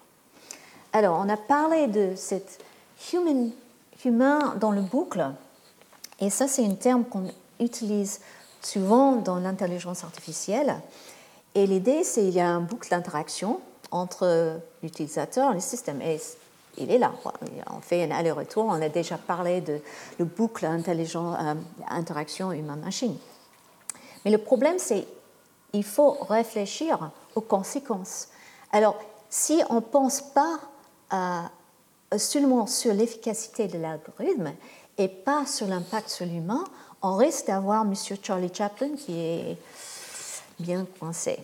[0.94, 2.60] Alors, on a parlé de cet
[3.14, 3.52] human,
[4.04, 5.32] humain dans le boucle,
[6.20, 7.28] et ça, c'est un terme qu'on
[7.60, 8.22] utilise
[8.62, 10.76] souvent dans l'intelligence artificielle.
[11.54, 13.60] Et l'idée, c'est qu'il y a un boucle d'interaction
[13.92, 16.02] entre l'utilisateur et le système.
[16.02, 16.20] Et
[16.78, 17.14] il est là.
[17.72, 18.66] On fait un aller-retour.
[18.66, 19.80] On a déjà parlé de
[20.20, 21.54] le boucle intelligent, euh,
[21.90, 23.18] interaction humain-machine.
[24.24, 25.06] Mais le problème, c'est
[25.74, 28.30] il faut réfléchir aux conséquences.
[28.72, 28.98] Alors,
[29.30, 30.60] si on ne pense pas
[32.18, 34.52] seulement sur l'efficacité de l'algorithme
[34.98, 36.64] et pas sur l'impact sur l'humain,
[37.02, 37.94] on risque d'avoir M.
[38.22, 39.58] Charlie Chaplin qui est
[40.60, 41.40] bien coincé.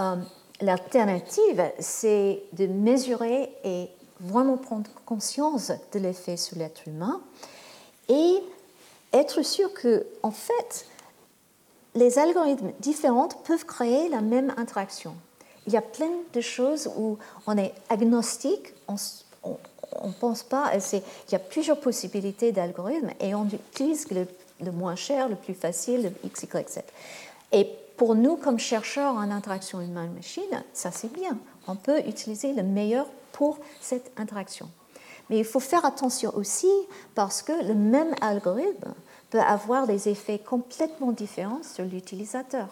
[0.00, 0.16] Euh,
[0.60, 3.88] l'alternative, c'est de mesurer et
[4.20, 7.20] vraiment prendre conscience de l'effet sur l'être humain
[8.08, 8.42] et
[9.12, 10.86] être sûr que, en fait,
[11.94, 15.14] les algorithmes différents peuvent créer la même interaction.
[15.66, 18.96] Il y a plein de choses où on est agnostique, on
[20.08, 21.02] ne pense pas, il
[21.32, 26.28] y a plusieurs possibilités d'algorithmes et on utilise le, moins cher, le plus facile, le
[26.28, 26.78] X, Y, Z.
[27.52, 31.38] Et pour nous, comme chercheurs en interaction humaine-machine, ça c'est bien.
[31.68, 34.68] On peut utiliser le meilleur pour cette interaction.
[35.30, 36.70] Mais il faut faire attention aussi
[37.14, 38.94] parce que le même algorithme
[39.30, 42.68] peut avoir des effets complètement différents sur l'utilisateur.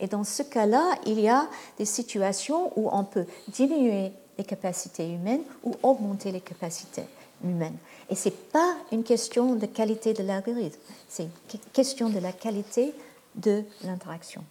[0.00, 1.46] Et dans ce cas-là, il y a
[1.78, 7.04] des situations où on peut diminuer les capacités humaines ou augmenter les capacités
[7.44, 7.76] humaines.
[8.08, 12.32] Et ce n'est pas une question de qualité de l'algorithme, c'est une question de la
[12.32, 12.94] qualité
[13.34, 14.44] de l'interaction.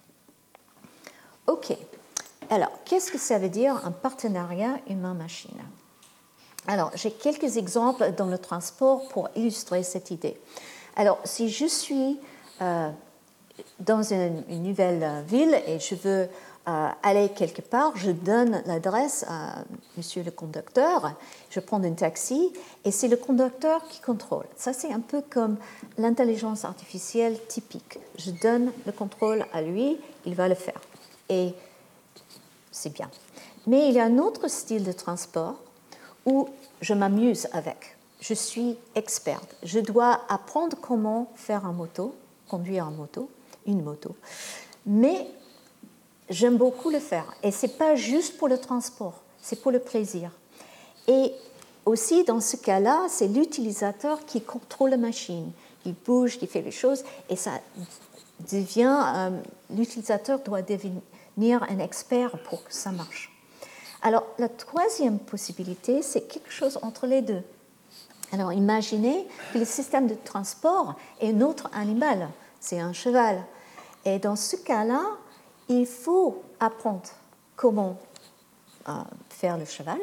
[1.46, 1.76] OK.
[2.50, 5.58] Alors, qu'est-ce que ça veut dire un partenariat humain-machine?
[6.66, 10.36] Alors, j'ai quelques exemples dans le transport pour illustrer cette idée.
[10.94, 12.20] Alors, si je suis
[12.60, 12.90] euh,
[13.80, 16.26] dans une, nouvelle ville et je veux euh,
[16.66, 19.64] aller quelque part, je donne l'adresse à
[19.96, 21.12] monsieur le conducteur,
[21.50, 22.52] je prends un taxi
[22.84, 24.46] et c'est le conducteur qui contrôle.
[24.56, 25.56] Ça, c'est un peu comme
[25.98, 27.98] l'intelligence artificielle typique.
[28.16, 30.80] Je donne le contrôle à lui, il va le faire.
[31.28, 31.52] Et
[32.70, 33.10] c'est bien.
[33.66, 35.56] Mais il y a un autre style de transport
[36.26, 36.48] où
[36.80, 37.96] je m'amuse avec.
[38.20, 39.56] Je suis experte.
[39.64, 42.14] Je dois apprendre comment faire un moto,
[42.48, 43.28] conduire un moto,
[43.66, 44.14] une moto.
[44.86, 45.26] Mais
[46.30, 47.34] J'aime beaucoup le faire.
[47.42, 50.30] Et ce n'est pas juste pour le transport, c'est pour le plaisir.
[51.08, 51.32] Et
[51.84, 55.50] aussi, dans ce cas-là, c'est l'utilisateur qui contrôle la machine,
[55.82, 57.52] qui bouge, qui fait les choses, et ça
[58.50, 59.30] devient, euh,
[59.70, 63.30] l'utilisateur doit devenir un expert pour que ça marche.
[64.02, 67.42] Alors, la troisième possibilité, c'est quelque chose entre les deux.
[68.32, 72.28] Alors, imaginez que le système de transport est un autre animal,
[72.60, 73.42] c'est un cheval.
[74.04, 75.02] Et dans ce cas-là,
[75.72, 77.08] il faut apprendre
[77.56, 77.98] comment
[78.88, 78.92] euh,
[79.30, 79.98] faire le cheval,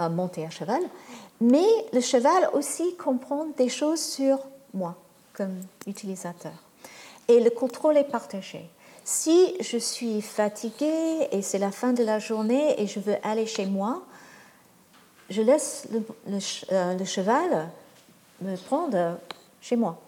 [0.00, 0.82] euh, monter un cheval,
[1.40, 4.38] mais le cheval aussi comprend des choses sur
[4.72, 4.96] moi
[5.34, 6.52] comme utilisateur.
[7.28, 8.68] Et le contrôle est partagé.
[9.04, 13.46] Si je suis fatiguée et c'est la fin de la journée et je veux aller
[13.46, 14.02] chez moi,
[15.30, 16.02] je laisse le,
[16.72, 17.68] euh, le cheval
[18.40, 19.18] me prendre
[19.60, 19.98] chez moi.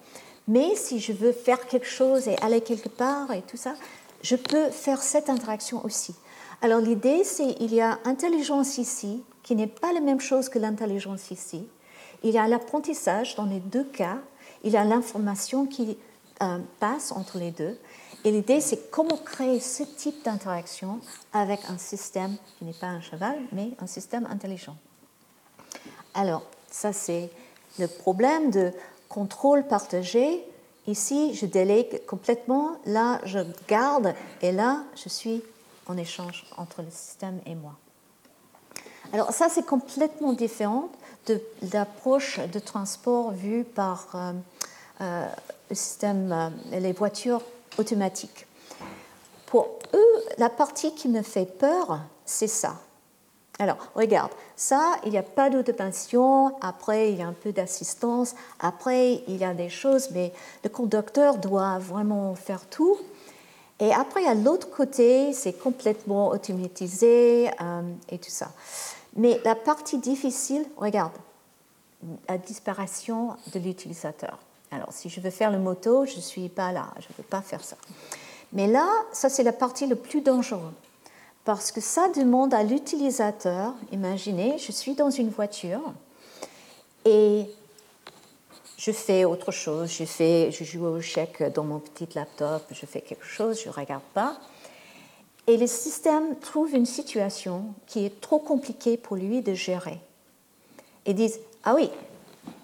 [0.49, 3.75] Mais si je veux faire quelque chose et aller quelque part et tout ça,
[4.23, 6.15] je peux faire cette interaction aussi.
[6.63, 10.59] Alors l'idée, c'est qu'il y a intelligence ici, qui n'est pas la même chose que
[10.59, 11.67] l'intelligence ici.
[12.23, 14.19] Il y a l'apprentissage dans les deux cas,
[14.63, 15.97] il y a l'information qui
[16.43, 17.79] euh, passe entre les deux.
[18.25, 21.01] Et l'idée, c'est comment créer ce type d'interaction
[21.33, 24.77] avec un système qui n'est pas un cheval, mais un système intelligent.
[26.13, 27.31] Alors, ça, c'est
[27.79, 28.73] le problème de
[29.09, 30.45] contrôle partagé
[30.91, 35.41] Ici, je délègue complètement, là, je garde, et là, je suis
[35.87, 37.77] en échange entre le système et moi.
[39.13, 40.89] Alors ça, c'est complètement différent
[41.27, 41.41] de
[41.73, 44.33] l'approche de transport vue par euh,
[45.01, 45.29] euh,
[45.69, 47.43] le système, euh, les voitures
[47.79, 48.49] automatiques.
[49.47, 52.81] Pour eux, la partie qui me fait peur, c'est ça.
[53.61, 58.35] Alors, regarde, ça, il n'y a pas d'autopension, après, il y a un peu d'assistance,
[58.59, 60.33] après, il y a des choses, mais
[60.65, 62.97] le conducteur doit vraiment faire tout.
[63.79, 68.51] Et après, à l'autre côté, c'est complètement automatisé euh, et tout ça.
[69.15, 71.13] Mais la partie difficile, regarde,
[72.31, 74.39] la disparition de l'utilisateur.
[74.71, 77.29] Alors, si je veux faire le moto, je ne suis pas là, je ne veux
[77.29, 77.77] pas faire ça.
[78.55, 80.73] Mais là, ça, c'est la partie la plus dangereuse
[81.45, 85.93] parce que ça demande à l'utilisateur, imaginez, je suis dans une voiture
[87.05, 87.47] et
[88.77, 92.87] je fais autre chose, je, fais, je joue au chèque dans mon petit laptop, je
[92.87, 94.39] fais quelque chose, je ne regarde pas.
[95.47, 99.99] Et le système trouve une situation qui est trop compliquée pour lui de gérer.
[101.07, 101.91] Et disent, ah oui,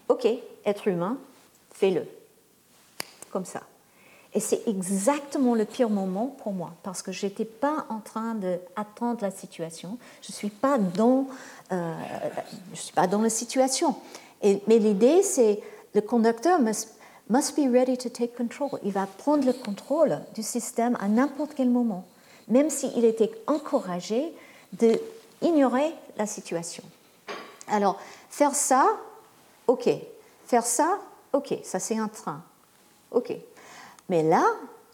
[0.08, 0.26] ok,
[0.64, 1.18] être humain,
[1.72, 2.06] fais-le.
[3.30, 3.62] Comme ça.
[4.36, 8.34] Et c'est exactement le pire moment pour moi, parce que je n'étais pas en train
[8.34, 9.96] d'attendre la situation.
[10.20, 11.26] Je ne suis, pas dans,
[11.72, 11.94] euh,
[12.74, 13.96] suis pas dans la situation.
[14.42, 15.62] Mais l'idée, c'est
[15.94, 16.98] le conducteur must,
[17.30, 18.78] must be ready to take control.
[18.84, 22.04] Il va prendre le contrôle du système à n'importe quel moment,
[22.48, 24.34] même s'il était encouragé
[24.74, 26.84] d'ignorer la situation.
[27.68, 28.86] Alors, faire ça,
[29.66, 29.88] ok.
[30.44, 30.98] Faire ça,
[31.32, 31.54] ok.
[31.64, 32.42] Ça, c'est un train.
[33.12, 33.34] Ok.
[34.08, 34.44] Mais là,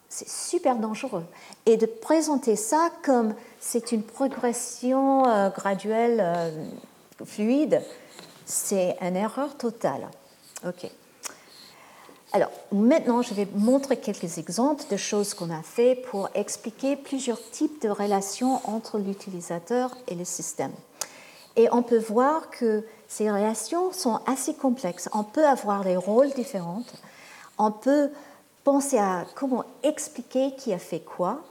[0.09, 1.25] c'est super dangereux.
[1.67, 6.67] Et de présenter ça comme c'est une progression euh, graduelle, euh,
[7.25, 7.83] fluide,
[8.45, 10.09] c'est une erreur totale.
[10.67, 10.91] OK.
[12.35, 17.41] Alors, maintenant, je vais montrer quelques exemples de choses qu'on a fait pour expliquer plusieurs
[17.51, 20.73] types de relations entre l'utilisateur et le système.
[21.57, 25.11] Et on peut voir que ces relations sont assez complexes.
[25.13, 26.83] On peut avoir des rôles différents.
[27.59, 28.11] On peut
[28.65, 31.43] penser à comment expliquer qui a fait quoi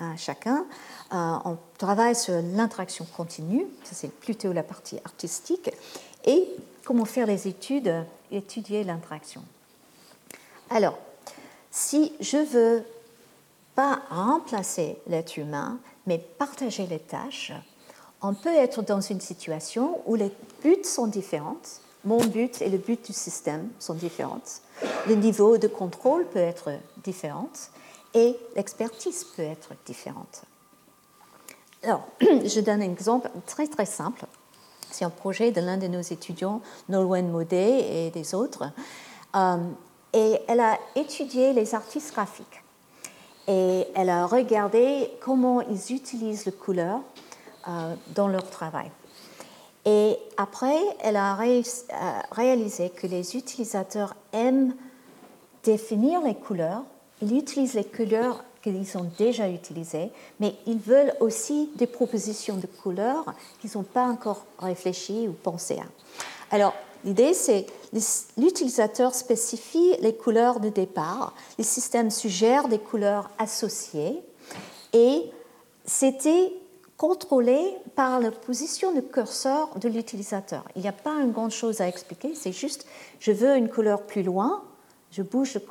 [0.00, 0.66] à chacun.
[1.12, 5.70] Euh, on travaille sur l'interaction continue, ça c'est plutôt la partie artistique,
[6.24, 6.48] et
[6.84, 7.92] comment faire les études,
[8.30, 9.42] étudier l'interaction.
[10.70, 10.98] Alors,
[11.70, 12.84] si je veux
[13.74, 17.52] pas remplacer l'être humain, mais partager les tâches,
[18.22, 20.32] on peut être dans une situation où les
[20.62, 21.60] buts sont différents,
[22.04, 24.40] mon but et le but du système sont différents
[25.08, 26.70] le niveau de contrôle peut être
[27.02, 27.50] différent
[28.14, 30.42] et l'expertise peut être différente.
[31.82, 34.24] Alors, je donne un exemple très très simple.
[34.90, 38.64] C'est un projet de l'un de nos étudiants, Nolwenn Modet et des autres.
[39.34, 39.56] Euh,
[40.12, 42.62] et elle a étudié les artistes graphiques.
[43.48, 47.00] et elle a regardé comment ils utilisent la couleur
[47.68, 48.90] euh, dans leur travail.
[49.86, 51.36] Et après, elle a
[52.30, 54.74] réalisé que les utilisateurs aiment
[55.62, 56.82] définir les couleurs.
[57.20, 60.10] Ils utilisent les couleurs qu'ils ont déjà utilisées,
[60.40, 65.78] mais ils veulent aussi des propositions de couleurs qu'ils n'ont pas encore réfléchi ou pensé
[65.78, 65.84] à.
[66.50, 66.72] Alors,
[67.04, 67.66] l'idée, c'est
[68.38, 74.22] l'utilisateur spécifie les couleurs de départ, le système suggère des couleurs associées,
[74.94, 75.30] et
[75.84, 76.54] c'était
[76.96, 77.60] contrôlé
[77.96, 80.64] par la position de curseur de l'utilisateur.
[80.76, 82.86] Il n'y a pas une grande chose à expliquer, c'est juste
[83.20, 84.62] je veux une couleur plus loin,
[85.10, 85.62] je bouge le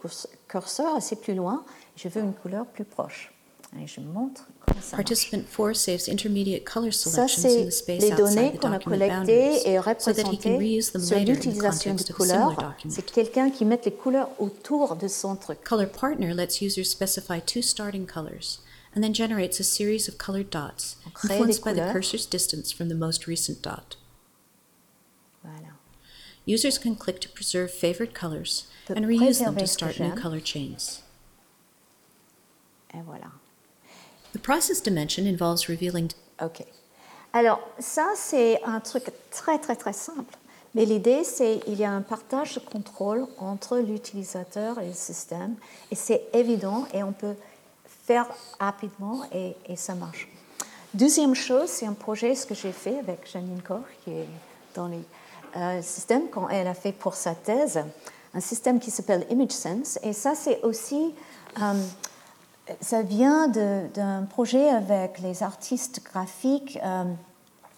[0.48, 1.64] curseur assez plus loin,
[1.96, 3.34] je veux une couleur plus proche.
[3.82, 7.72] Et je montre comment ça Participant 4 saves intermediate color Ça, selections in the c'est
[7.72, 11.20] space les données qu'on a collectées et so that he can représentées reuse them sur
[11.20, 12.76] l'utilisation de couleurs.
[12.88, 15.64] C'est quelqu'un qui met les couleurs autour de son truc.
[15.64, 18.60] Color Partner lets users specify two starting colors
[18.94, 22.96] and then generates a series of colored dots influenced by the cursor's distance from the
[22.96, 23.96] most recent dot.
[25.44, 25.74] Voilà.
[26.46, 31.02] Users can click to preserve favorite colors and reuse them to start new color chains.
[32.94, 33.32] Et voilà.
[34.34, 36.66] The process dimension involves revealing OK.
[37.34, 40.36] Alors, ça, c'est un truc très, très, très simple.
[40.76, 45.56] Mais l'idée, c'est qu'il y a un partage de contrôle entre l'utilisateur et le système.
[45.92, 47.36] Et c'est évident et on peut
[48.04, 48.28] faire
[48.60, 50.28] rapidement et, ça marche.
[50.94, 54.28] Deuxième chose, c'est un projet, ce que j'ai fait avec Janine Koch, qui est
[54.76, 55.04] dans les
[55.56, 57.80] euh, systèmes quand elle a fait pour sa thèse,
[58.34, 59.98] un système qui s'appelle ImageSense.
[60.04, 61.14] Et ça, c'est aussi
[61.62, 61.74] euh,
[62.82, 67.04] ça vient d'un projet avec les artistes graphiques, euh,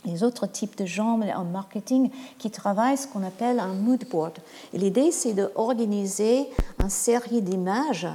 [0.05, 4.37] les autres types de gens en marketing qui travaillent ce qu'on appelle un mood board.
[4.73, 6.47] Et l'idée, c'est d'organiser
[6.79, 8.07] une série d'images.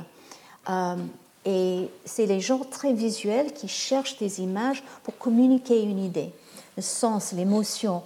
[1.44, 6.32] Et c'est les gens très visuels qui cherchent des images pour communiquer une idée,
[6.76, 8.02] le sens, l'émotion,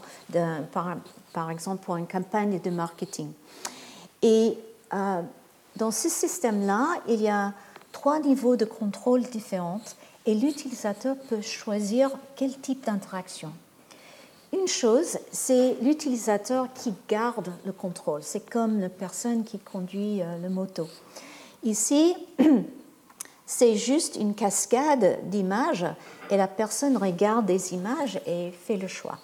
[1.33, 3.31] par exemple pour une campagne de marketing.
[4.23, 4.57] Et
[4.93, 5.23] euh,
[5.77, 7.53] dans ce système-là, il y a
[7.93, 9.81] trois niveaux de contrôle différents
[10.27, 13.53] et l'utilisateur peut choisir quel type d'interaction.
[14.53, 18.23] Une chose, c'est l'utilisateur qui garde le contrôle.
[18.23, 20.89] C'est comme la personne qui conduit euh, le moto.
[21.65, 22.15] Ici,
[23.47, 25.87] c'est juste une cascade d'images
[26.31, 29.19] et la personne regarde des images et fait le choix.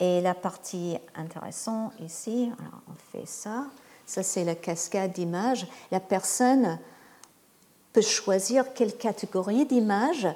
[0.00, 2.50] Et la partie intéressante ici,
[2.88, 3.66] on fait ça,
[4.06, 5.66] ça c'est la cascade d'images.
[5.90, 6.78] La personne
[7.92, 10.28] peut choisir quelle catégorie d'images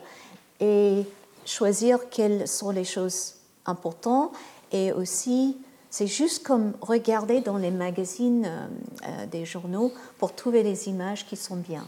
[0.58, 1.04] et
[1.44, 3.34] choisir quelles sont les choses
[3.66, 4.32] importantes.
[4.72, 5.56] Et aussi,
[5.90, 8.66] c'est juste comme regarder dans les magazines euh,
[9.06, 11.86] euh, des journaux pour trouver les images qui sont bien.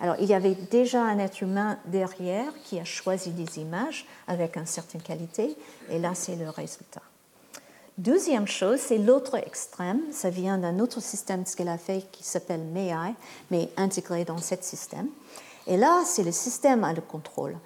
[0.00, 4.56] Alors, il y avait déjà un être humain derrière qui a choisi des images avec
[4.56, 5.56] une certaine qualité,
[5.88, 7.02] et là, c'est le résultat.
[7.98, 10.00] Deuxième chose, c'est l'autre extrême.
[10.10, 13.14] Ça vient d'un autre système, ce qu'elle a fait, qui s'appelle MEI,
[13.50, 15.08] mais intégré dans ce système.
[15.66, 17.56] Et là, c'est le système à le contrôle.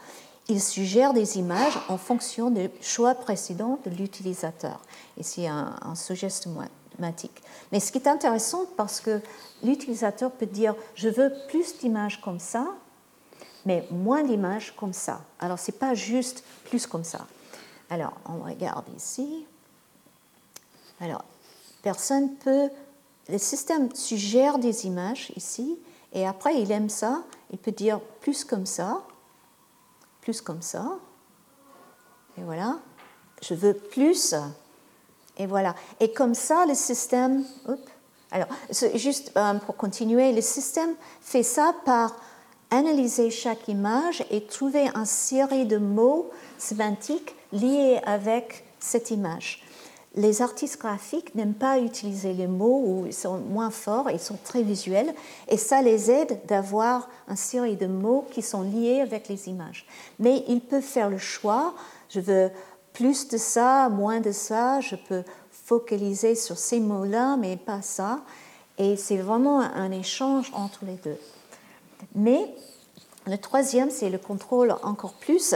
[0.49, 4.81] Il suggère des images en fonction des choix précédents de l'utilisateur.
[5.19, 5.95] Ici, un, un
[6.99, 9.21] Mais ce qui est intéressant, parce que
[9.63, 12.67] l'utilisateur peut dire je veux plus d'images comme ça,
[13.67, 15.23] mais moins d'images comme ça.
[15.39, 17.27] Alors, ce n'est pas juste plus comme ça.
[17.91, 19.47] Alors, on regarde ici.
[21.01, 21.25] Alors,
[21.83, 22.71] personne peut.
[23.29, 25.79] Le système suggère des images ici,
[26.13, 27.23] et après, il aime ça.
[27.51, 29.03] Il peut dire plus comme ça,
[30.21, 30.99] plus comme ça.
[32.37, 32.79] Et voilà.
[33.43, 34.35] Je veux plus.
[35.41, 35.75] Et voilà.
[36.01, 37.45] Et comme ça, le système.
[38.31, 38.49] Alors,
[38.95, 40.91] juste euh, pour continuer, le système
[41.23, 42.15] fait ça par
[42.71, 49.65] analyser chaque image et trouver une série de mots sémantiques liés avec cette image.
[50.15, 54.39] Les artistes graphiques n'aiment pas utiliser les mots ou ils sont moins forts, ils sont
[54.45, 55.15] très visuels
[55.49, 59.87] et ça les aide d'avoir une série de mots qui sont liés avec les images.
[60.19, 61.75] Mais ils peuvent faire le choix,
[62.11, 62.51] je veux
[62.93, 68.21] plus de ça, moins de ça, je peux focaliser sur ces mots-là, mais pas ça.
[68.79, 71.19] Et c'est vraiment un échange entre les deux.
[72.15, 72.55] Mais
[73.27, 75.55] le troisième, c'est le contrôle encore plus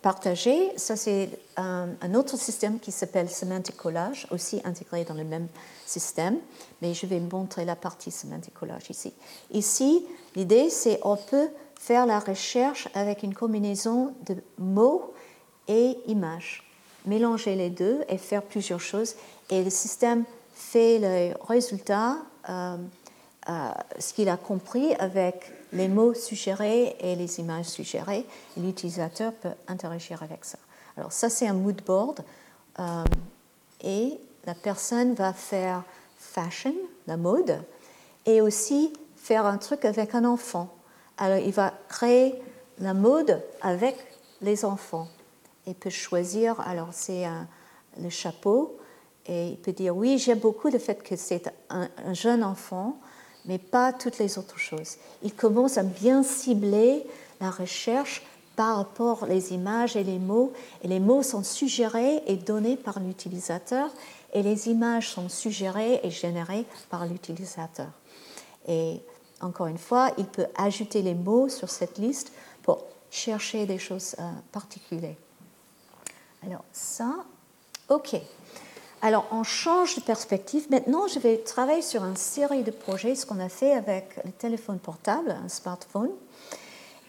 [0.00, 0.72] partagé.
[0.76, 5.48] Ça, c'est un, autre système qui s'appelle Semantic Collage, aussi intégré dans le même
[5.84, 6.38] système.
[6.80, 9.12] Mais je vais montrer la partie Semantic Collage ici.
[9.50, 10.06] Ici,
[10.36, 15.12] l'idée, c'est on peut faire la recherche avec une combinaison de mots
[15.68, 16.62] et images.
[17.06, 19.16] Mélanger les deux et faire plusieurs choses.
[19.50, 22.76] Et le système fait le résultat euh,
[23.48, 28.24] euh, ce qu'il a compris avec les mots suggérés et les images suggérées.
[28.56, 30.58] L'utilisateur peut interagir avec ça.
[30.96, 32.22] Alors ça, c'est un mood board.
[32.78, 33.04] Euh,
[33.82, 35.82] et la personne va faire
[36.16, 36.74] fashion,
[37.06, 37.60] la mode,
[38.26, 40.68] et aussi faire un truc avec un enfant.
[41.18, 42.40] Alors il va créer
[42.78, 43.96] la mode avec
[44.40, 45.08] les enfants.
[45.66, 47.24] Il peut choisir, alors c'est
[48.00, 48.78] le chapeau,
[49.26, 52.98] et il peut dire oui, j'aime beaucoup le fait que c'est un, jeune enfant,
[53.44, 54.96] mais pas toutes les autres choses.
[55.22, 57.04] Il commence à bien cibler
[57.40, 58.22] la recherche
[58.56, 60.52] par rapport aux images et les mots,
[60.82, 63.90] et les mots sont suggérés et donnés par l'utilisateur,
[64.32, 67.88] et les images sont suggérées et générées par l'utilisateur.
[68.68, 69.00] Et
[69.40, 72.32] encore une fois, il peut ajouter les mots sur cette liste
[72.62, 75.16] pour chercher des choses euh, particulières.
[76.44, 77.14] Alors ça,
[77.88, 78.16] ok.
[79.00, 80.66] Alors on change de perspective.
[80.70, 84.30] Maintenant, je vais travailler sur une série de projets, ce qu'on a fait avec le
[84.32, 86.10] téléphone portable, un smartphone.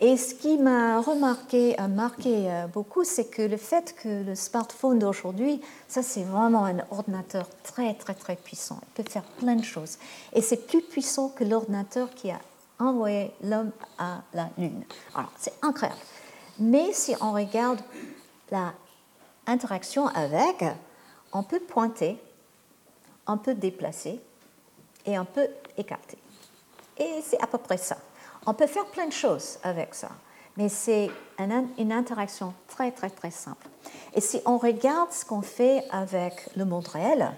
[0.02, 4.36] Et ce qui m'a remarqué, a marqué euh, beaucoup, c'est que le fait que le
[4.36, 8.80] smartphone d'aujourd'hui, ça c'est vraiment un ordinateur très très très puissant.
[8.82, 9.98] Il peut faire plein de choses.
[10.34, 12.40] Et c'est plus puissant que l'ordinateur qui a
[12.80, 14.84] envoyé l'homme à la Lune.
[15.16, 16.02] Alors c'est incroyable.
[16.60, 17.80] Mais si on regarde
[18.52, 18.74] la
[19.48, 20.64] interaction avec,
[21.32, 22.18] on peut pointer,
[23.28, 24.20] on peut déplacer
[25.06, 26.18] et on peut écarter.
[26.98, 27.98] Et c'est à peu près ça.
[28.46, 30.10] On peut faire plein de choses avec ça,
[30.58, 31.10] mais c'est
[31.78, 33.68] une interaction très, très, très simple.
[34.14, 37.32] Et si on regarde ce qu'on fait avec le monde réel,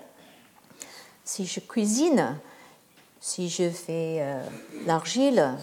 [1.24, 2.38] si je cuisine,
[3.20, 4.44] si je fais euh,
[4.86, 5.58] l'argile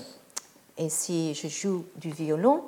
[0.78, 2.64] et si je joue du violon,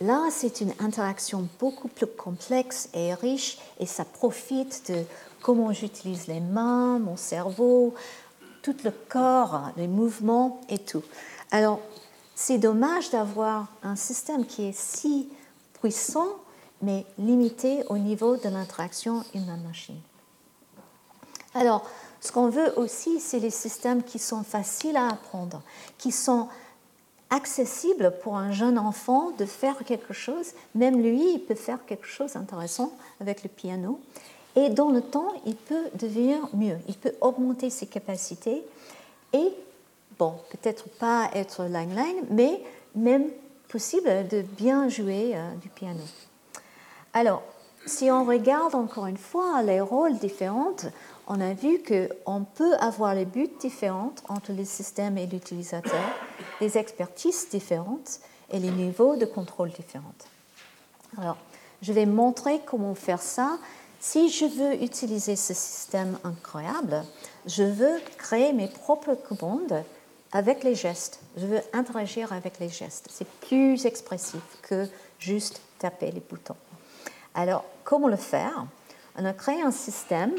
[0.00, 5.04] là, c'est une interaction beaucoup plus complexe et riche et ça profite de
[5.42, 7.94] comment j'utilise les mains, mon cerveau,
[8.62, 11.02] tout le corps, les mouvements et tout.
[11.50, 11.80] Alors,
[12.34, 15.28] c'est dommage d'avoir un système qui est si
[15.80, 16.28] puissant,
[16.82, 20.00] mais limité au niveau de l'interaction humain-machine.
[21.54, 21.84] Alors,
[22.20, 25.62] ce qu'on veut aussi, c'est les systèmes qui sont faciles à apprendre,
[25.96, 26.48] qui sont
[27.36, 30.52] accessibles pour un jeune enfant de faire quelque chose.
[30.74, 34.00] Même lui, il peut faire quelque chose d'intéressant avec le piano.
[34.56, 38.64] Et dans le temps, il peut devenir mieux, il peut augmenter ses capacités
[39.34, 39.52] et
[40.18, 42.62] bon, peut-être pas être line-line, mais
[42.94, 43.26] même
[43.68, 46.00] possible de bien jouer euh, du piano.
[47.12, 47.42] Alors,
[47.84, 50.74] si on regarde encore une fois les rôles différents,
[51.26, 56.08] on a vu qu'on peut avoir les buts différents entre le système et l'utilisateur,
[56.60, 58.20] les expertises différentes
[58.50, 60.14] et les niveaux de contrôle différents.
[61.18, 61.36] Alors,
[61.82, 63.58] je vais montrer comment faire ça.
[63.98, 67.02] Si je veux utiliser ce système incroyable,
[67.46, 69.82] je veux créer mes propres commandes
[70.32, 71.20] avec les gestes.
[71.36, 73.08] Je veux interagir avec les gestes.
[73.10, 74.86] C'est plus expressif que
[75.18, 76.56] juste taper les boutons.
[77.34, 78.66] Alors, comment le faire?
[79.18, 80.32] On a créé un système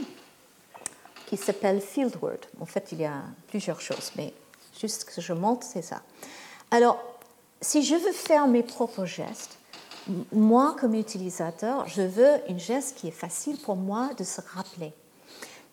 [1.27, 2.39] qui s'appelle Fieldword.
[2.59, 4.33] En fait, il y a plusieurs choses, mais
[4.79, 6.01] juste que je montre, c'est ça.
[6.71, 6.97] Alors,
[7.61, 9.57] si je veux faire mes propres gestes,
[10.31, 14.93] moi, comme utilisateur, je veux une geste qui est facile pour moi de se rappeler.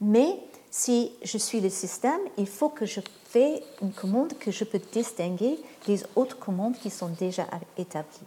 [0.00, 0.38] Mais
[0.70, 4.80] si je suis le système, il faut que je fais une commande que je peux
[4.92, 7.46] distinguer des autres commandes qui sont déjà
[7.78, 8.26] établies.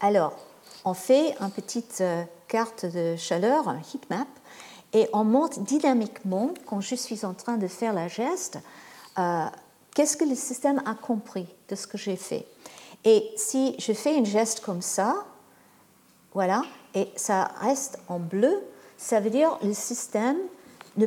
[0.00, 0.34] Alors,
[0.84, 4.26] on fait une petite euh, carte de chaleur, un heat map,
[4.92, 8.58] et on montre dynamiquement, quand je suis en train de faire la geste,
[9.18, 9.44] euh,
[9.94, 12.46] qu'est-ce que le système a compris de ce que j'ai fait?
[13.04, 15.14] Et si je fais une geste comme ça,
[16.34, 16.62] voilà,
[16.94, 18.62] et ça reste en bleu,
[18.96, 20.38] ça veut dire le système
[20.96, 21.06] ne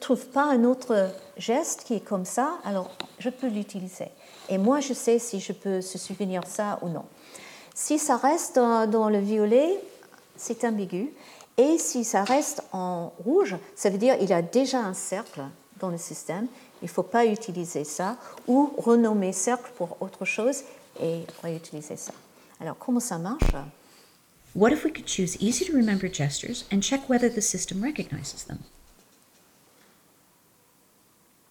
[0.00, 4.08] trouve pas un autre geste qui est comme ça, alors je peux l'utiliser.
[4.48, 7.04] Et moi, je sais si je peux se souvenir ça ou non.
[7.74, 9.82] Si ça reste dans, le violet,
[10.36, 11.10] c'est ambigu.
[11.58, 15.42] Et si ça reste en rouge, ça veut dire qu'il y a déjà un cercle
[15.78, 16.46] dans le système.
[16.80, 18.16] Il ne faut pas utiliser ça
[18.48, 20.62] ou renommer cercle pour autre chose
[21.00, 22.12] et réutiliser ça.
[22.60, 23.54] Alors, comment ça marche?
[24.54, 28.44] What if we could choose easy to remember gestures and check whether the system recognizes
[28.44, 28.58] them?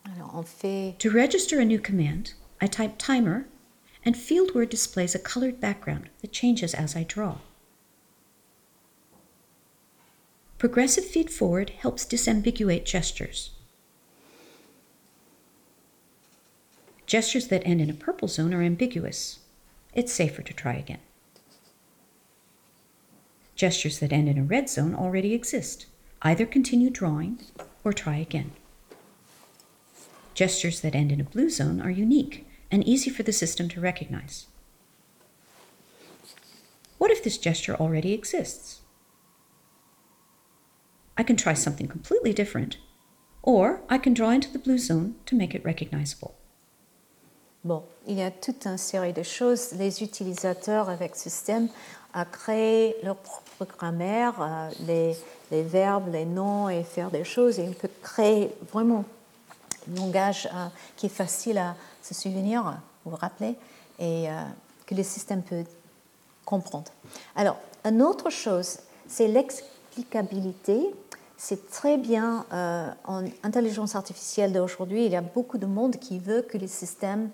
[0.06, 0.96] Alors, on fait...
[1.00, 3.46] To register a new command, I type timer,
[4.06, 7.38] and FieldWord displays a colored background that changes as I draw.
[10.62, 13.50] Progressive feed forward helps disambiguate gestures.
[17.08, 19.40] Gestures that end in a purple zone are ambiguous.
[19.96, 21.00] It's safer to try again.
[23.56, 25.88] Gestures that end in a red zone already exist.
[26.22, 27.40] Either continue drawing
[27.84, 28.52] or try again.
[30.36, 33.82] Gestures that end in a blue zone are unique and easy for the system to
[33.82, 34.46] recognize.
[37.00, 38.81] What if this gesture already exists?
[41.22, 42.78] I can try something completely different,
[43.44, 46.34] or I can draw into the blue zone to make it recognizable.
[47.64, 49.74] Bon, il y a toute une série de choses.
[49.74, 51.68] Les utilisateurs avec ce système
[52.16, 55.16] ont créé leur propre grammaire, euh, les,
[55.52, 57.60] les, verbes, les noms et faire des choses.
[57.60, 59.06] Et on peut créer vraiment
[59.88, 60.66] un langage euh,
[60.96, 62.64] qui est facile à se souvenir,
[63.06, 63.56] vous vous rappelez,
[64.00, 64.42] et euh,
[64.88, 65.66] que le système peut
[66.46, 66.92] comprendre.
[67.36, 70.90] Alors, une autre chose, c'est l'explicabilité.
[71.44, 75.08] C'est très bien en intelligence artificielle d'aujourd'hui.
[75.08, 77.32] Il y a beaucoup de monde qui veut que le système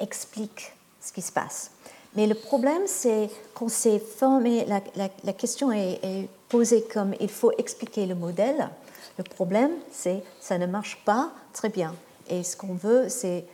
[0.00, 1.70] explique ce qui se passe.
[2.16, 8.06] Mais le problème, c'est qu'on s'est formé, la, question est, posée comme il faut expliquer
[8.06, 8.70] le modèle.
[9.18, 11.94] Le problème, c'est ça ne marche pas très bien.
[12.28, 13.44] Et ce qu'on veut, c'est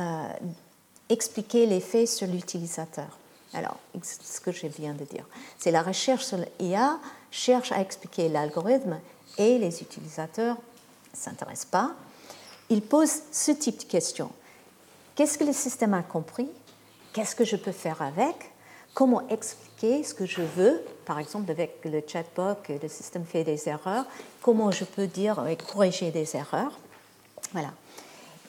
[0.00, 0.28] euh,
[1.08, 3.16] expliquer les faits sur l'utilisateur.
[3.54, 5.24] Alors, ce que je viens de dire,
[5.60, 6.98] c'est la recherche sur l'IA
[7.30, 8.98] cherche à expliquer l'algorithme
[9.38, 11.92] et les utilisateurs ne s'intéressent pas.
[12.68, 14.30] Ils posent ce type de questions.
[15.14, 16.48] Qu'est-ce que le système a compris?
[17.12, 18.52] Qu'est-ce que je peux faire avec?
[18.94, 20.82] Comment expliquer ce que je veux?
[21.04, 24.04] Par exemple, avec le chatbot, le système fait des erreurs.
[24.42, 26.78] Comment je peux dire corriger des erreurs?
[27.52, 27.70] Voilà.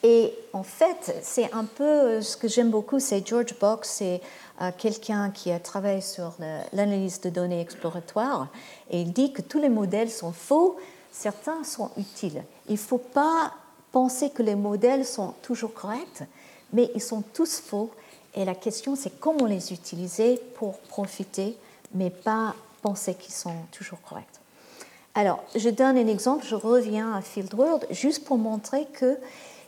[0.02, 4.20] Et en fait, c'est un peu ce que j'aime beaucoup, c'est George Box, c'est
[4.62, 6.32] euh, quelqu'un qui a travaillé sur
[6.72, 8.48] l'analyse de données exploratoires,
[8.90, 10.78] et il dit que tous les modèles sont faux,
[11.12, 12.42] certains sont utiles.
[12.68, 13.52] Il ne faut pas
[13.92, 16.22] penser que les modèles sont toujours corrects,
[16.72, 17.90] mais ils sont tous faux,
[18.34, 21.58] et la question c'est comment les utiliser pour profiter,
[21.94, 24.26] mais pas penser qu'ils sont toujours corrects.
[25.14, 29.18] Alors, je donne un exemple, je reviens à Fieldworld, juste pour montrer que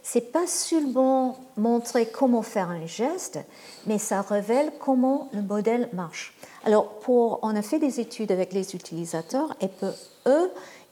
[0.03, 3.39] c'est pas seulement montrer comment faire un geste,
[3.87, 6.35] mais ça révèle comment le modèle marche.
[6.65, 9.93] Alors, on a fait des études avec les utilisateurs et pour
[10.27, 10.51] eux,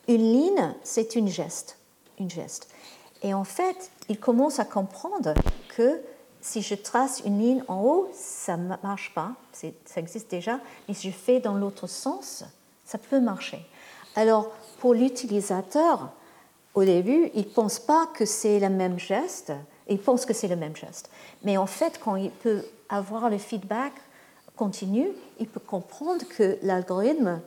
[0.08, 1.76] une ligne, c'est une geste,
[2.18, 2.68] une geste.
[3.22, 5.34] Et en fait, ils commencent à comprendre
[5.76, 6.00] que
[6.40, 10.58] si je trace une ligne en haut, ça ne marche pas, ça existe déjà,
[10.88, 12.44] mais si je fais dans l'autre sens,
[12.84, 13.60] ça peut marcher.
[14.16, 16.10] Alors, pour l'utilisateur,
[16.74, 19.52] au début, il ne pense pas que c'est le même geste,
[19.88, 21.10] il pense que c'est le même geste.
[21.42, 23.92] Mais en fait, quand il peut avoir le feedback
[24.56, 25.08] continu,
[25.38, 27.40] il peut comprendre que l'algorithme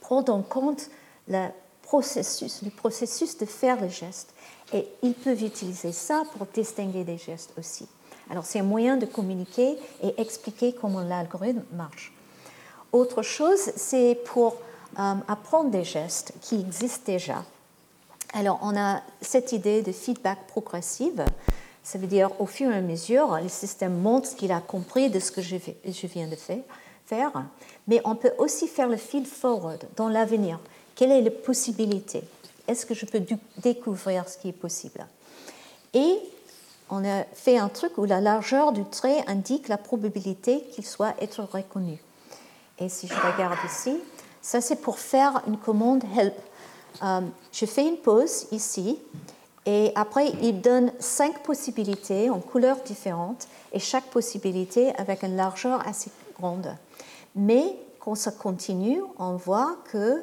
[0.00, 0.90] prend en compte
[1.28, 1.48] le
[1.82, 4.34] processus, le processus de faire le geste.
[4.72, 7.86] Et ils peuvent utiliser ça pour distinguer des gestes aussi.
[8.30, 12.12] Alors c'est un moyen de communiquer et expliquer comment l'algorithme marche.
[12.92, 14.56] Autre chose, c'est pour
[14.98, 17.44] euh, apprendre des gestes qui existent déjà.
[18.34, 21.12] Alors, on a cette idée de feedback progressif.
[21.82, 25.10] Ça veut dire, au fur et à mesure, le système montre ce qu'il a compris
[25.10, 25.56] de ce que je,
[26.06, 27.30] viens de faire.
[27.88, 30.58] Mais on peut aussi faire le feed forward dans l'avenir.
[30.94, 32.22] Quelle est la possibilité?
[32.68, 33.22] Est-ce que je peux
[33.58, 35.06] découvrir ce qui est possible?
[35.92, 36.18] Et
[36.88, 41.14] on a fait un truc où la largeur du trait indique la probabilité qu'il soit
[41.38, 41.98] reconnu.
[42.78, 43.98] Et si je regarde ici,
[44.40, 46.34] ça c'est pour faire une commande help
[47.00, 48.98] je fais une pause ici
[49.66, 55.86] et après il donne cinq possibilités en couleurs différentes et chaque possibilité avec une largeur
[55.86, 56.74] assez grande.
[57.34, 60.22] Mais quand ça continue, on voit que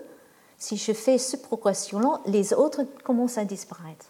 [0.58, 4.08] si je fais cette progression-là, les autres commencent à disparaître.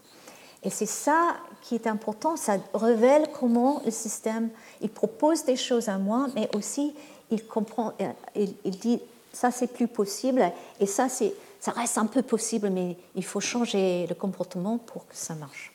[0.64, 4.49] Et c'est ça qui est important, ça révèle comment le système,
[4.82, 6.93] il propose des choses à moi, mais aussi
[7.32, 8.99] il comprend, euh, il, il dit
[9.32, 13.39] ça c'est plus possible et ça c'est ça reste un peu possible, mais il faut
[13.39, 15.74] changer le comportement pour que ça marche.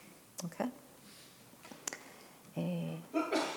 [2.57, 2.87] Et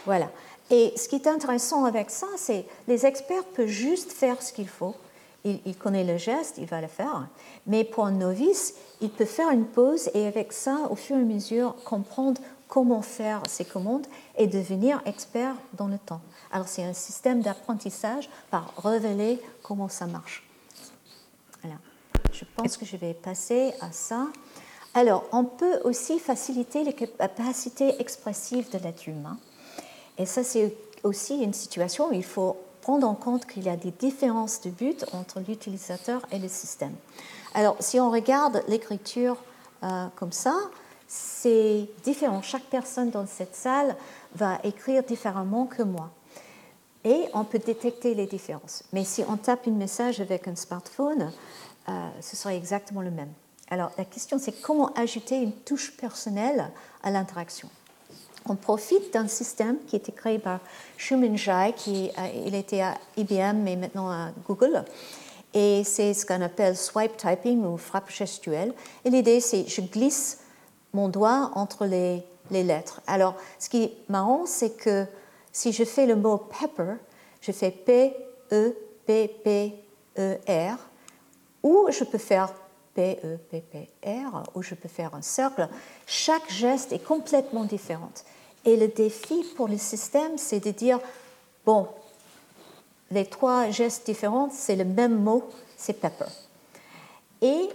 [0.06, 0.30] voilà.
[0.70, 4.68] Et ce qui est intéressant avec ça, c'est les experts peuvent juste faire ce qu'il
[4.68, 4.96] faut.
[5.46, 7.28] Il, il, connaît le geste, il va le faire.
[7.68, 11.20] Mais pour un novice, il peut faire une pause et avec ça, au fur et
[11.20, 14.08] à mesure, comprendre comment faire ces commandes
[14.38, 16.22] et devenir expert dans le temps.
[16.52, 20.47] Alors c'est un système d'apprentissage par révéler comment ça marche.
[22.34, 24.28] Je pense que je vais passer à ça.
[24.94, 29.38] Alors, on peut aussi faciliter les capacités expressives de l'être humain.
[30.18, 33.76] Et ça, c'est aussi une situation où il faut prendre en compte qu'il y a
[33.76, 36.96] des différences de but entre l'utilisateur et le système.
[37.54, 39.38] Alors, si on regarde l'écriture
[39.84, 40.56] euh, comme ça,
[41.08, 42.42] c'est différent.
[42.42, 43.96] Chaque personne dans cette salle
[44.36, 46.10] va écrire différemment que moi.
[47.04, 48.84] Et on peut détecter les différences.
[48.92, 51.32] Mais si on tape un message avec un smartphone,
[51.90, 53.32] euh, ce serait exactement le même.
[53.70, 56.72] Alors la question c'est comment ajouter une touche personnelle
[57.04, 57.70] à l'interaction.
[58.50, 60.60] On profite d'un système qui a été créé par
[60.98, 62.10] Shumin Jai, qui
[62.46, 64.86] il était à IBM mais maintenant à Google.
[65.54, 68.74] Et c'est ce qu'on appelle swipe typing ou frappe gestuelle.
[69.04, 70.40] Et l'idée c'est je glisse
[70.94, 73.02] mon doigt entre les, les lettres.
[73.06, 75.06] Alors ce qui est marrant c'est que
[75.52, 76.98] si je fais le mot pepper,
[77.42, 78.58] je fais P-E-P-P-E-R,
[81.64, 82.54] ou je peux faire
[82.96, 85.70] P-E-P-P-R, ou je peux faire un cercle.
[86.08, 88.12] Chaque geste est complètement différent.
[88.66, 91.00] Et le défi pour le système, c'est de dire,
[91.66, 91.88] bon,
[93.12, 95.48] les trois gestes différents, c'est le même mot,
[95.78, 96.26] c'est pepper.
[97.42, 97.70] Et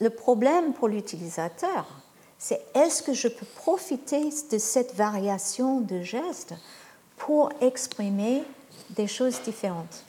[0.00, 1.86] le problème pour l'utilisateur,
[2.38, 6.54] c'est est-ce que je peux profiter de cette variation de gestes
[7.16, 8.42] pour exprimer
[8.90, 10.04] des choses différentes?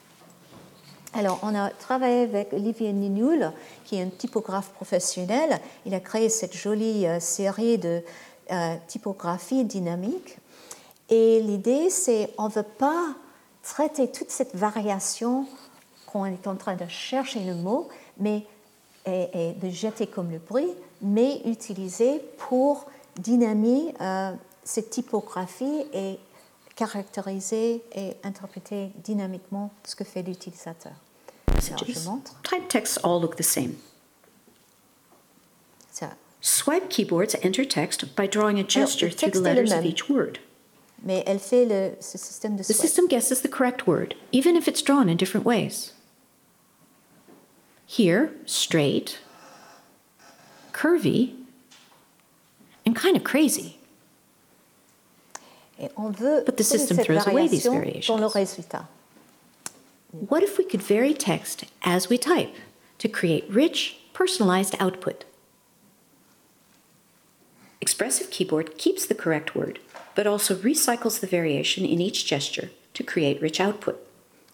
[1.16, 3.52] Alors, on a travaillé avec Olivier Ninoul,
[3.86, 5.60] qui est un typographe professionnel.
[5.86, 8.02] Il a créé cette jolie euh, série de
[8.52, 10.40] euh, typographie dynamique.
[11.10, 13.14] Et l'idée, c'est on ne veut pas
[13.62, 15.46] traiter toute cette variation
[16.08, 18.48] qu'on est en train de chercher le mot, mais
[19.06, 22.86] et, de jeter comme le bruit, mais utiliser pour
[23.20, 24.32] dynamiser euh,
[24.64, 26.18] cette typographie et
[26.76, 30.94] caractériser et interpréter dynamiquement ce que fait l'utilisateur.
[31.60, 32.36] je montre.
[32.44, 33.76] Type texts all look the same.
[35.92, 36.16] Ça.
[36.42, 40.40] Swipe keyboards enter text by drawing a gesture Alors, through the letters of each word.
[41.04, 44.68] Mais elle fait le, ce système de The system guesses the correct word, even if
[44.68, 45.94] it's drawn in different ways.
[47.86, 49.20] Here, straight,
[50.74, 51.34] curvy,
[52.86, 53.80] and kind of crazy.
[55.84, 58.08] Et on veut but the system throws away these variations.
[58.08, 58.88] Dans le résultat.
[60.30, 62.56] What if we could vary text as we type
[63.00, 65.26] to create rich, personalized output?
[67.82, 69.80] Expressive Keyboard keeps the correct word,
[70.16, 73.98] but also recycles the variation in each gesture to create rich output.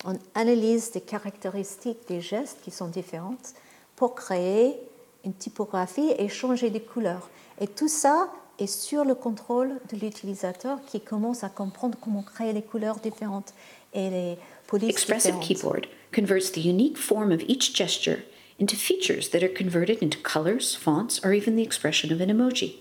[0.06, 3.54] On analyse des caractéristiques des gestes qui sont différentes
[3.96, 4.78] pour créer
[5.26, 7.30] une typographie et changer des couleurs.
[7.60, 12.54] Et tout ça et sur le contrôle de l'utilisateur qui commence à comprendre comment créer
[12.54, 13.54] les couleurs différentes
[13.94, 14.38] et les
[14.68, 15.82] polices Expressive différentes.
[15.82, 18.24] Keyboard converts the unique form of each gesture
[18.60, 22.76] into features that are converted into colors, fonts, or even the expression of an emoji.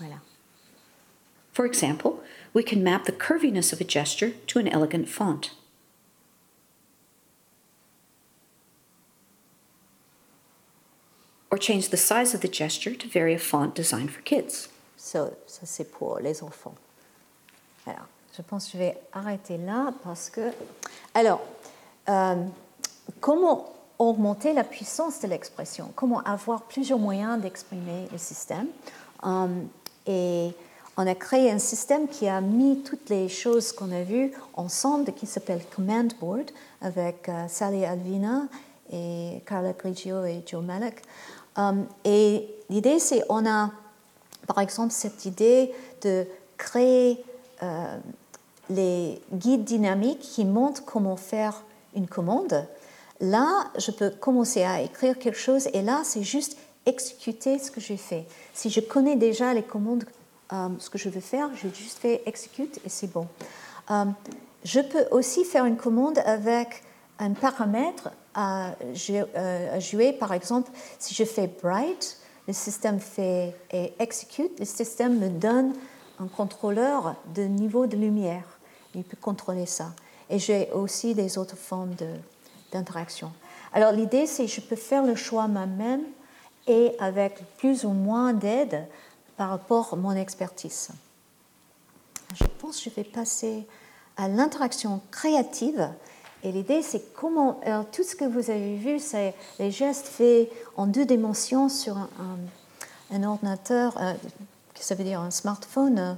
[0.00, 0.20] Voilà.
[1.52, 2.20] For example,
[2.54, 5.50] we can map the curviness of a gesture to an elegant font.
[11.50, 14.68] Or change the size of the gesture to vary a font designed for kids.
[14.96, 16.74] So, ça, c'est pour les enfants.
[17.86, 20.52] Alors, je pense que je vais arrêter là parce que.
[21.14, 21.40] Alors,
[22.08, 22.36] euh,
[23.20, 25.92] comment augmenter la puissance de l'expression?
[25.94, 28.68] Comment avoir plusieurs moyens d'exprimer le système?
[29.22, 29.68] Um,
[30.08, 30.54] Et
[30.96, 35.12] on a créé un système qui a mis toutes les choses qu'on a vues ensemble,
[35.12, 38.48] qui s'appelle Command Board, avec uh, Sally Alvina
[38.90, 41.02] et Carla Grigio et Joe Malek.
[41.58, 43.70] Um, et l'idée, c'est on a,
[44.46, 46.24] par exemple, cette idée de
[46.56, 47.22] créer
[47.62, 47.98] euh,
[48.70, 51.62] les guides dynamiques qui montrent comment faire
[51.94, 52.66] une commande.
[53.20, 56.56] Là, je peux commencer à écrire quelque chose et là, c'est juste
[56.86, 58.24] exécuter ce que j'ai fait.
[58.54, 60.04] Si je connais déjà les commandes,
[60.52, 63.26] um, ce que je veux faire, je juste fais execute et c'est bon.
[64.64, 66.82] Je peux aussi faire une commande avec
[67.18, 68.76] un paramètre à,
[69.10, 70.12] euh, jouer.
[70.12, 70.70] Par exemple,
[71.00, 75.74] si je fais bright, le système fait et execute, le système me donne
[76.20, 78.44] un contrôleur de niveau de lumière.
[78.94, 79.92] Il peut contrôler ça.
[80.30, 81.94] Et j'ai aussi des autres formes
[82.72, 83.32] d'interaction.
[83.72, 86.02] Alors l'idée, c'est que je peux faire le choix moi-même
[86.68, 88.86] et avec plus ou moins d'aide
[89.36, 90.90] par rapport à mon expertise.
[92.34, 93.66] Je pense que je vais passer
[94.16, 95.88] à l'interaction créative
[96.44, 97.60] et l'idée, c'est comment.
[97.64, 101.96] Alors, tout ce que vous avez vu, c'est les gestes faits en deux dimensions sur
[103.10, 104.14] un, ordinateur, euh,
[104.74, 106.16] ça veut dire un smartphone.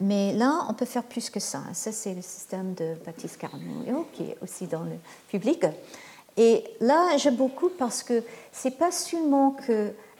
[0.00, 1.62] Mais là, on peut faire plus que ça.
[1.72, 4.96] Ça, c'est le système de Baptiste Carnot, qui est aussi dans le
[5.28, 5.64] public.
[6.36, 8.22] Et là, j'aime beaucoup parce que
[8.52, 9.52] c'est pas seulement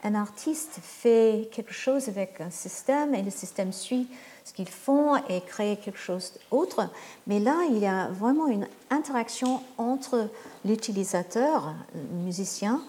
[0.07, 4.07] qu'un artiste fait quelque chose avec un système et le système suit
[4.45, 6.89] ce qu'ils font et créer quelque chose d'autre.
[7.27, 10.29] Mais là, il y a vraiment une interaction entre
[10.65, 12.83] l'utilisateur, le musicien,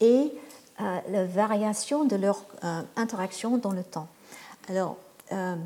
[0.00, 0.32] et
[0.80, 4.08] euh, la variation de leur euh, interaction dans le temps.
[4.68, 4.96] Alors,
[5.32, 5.56] euh,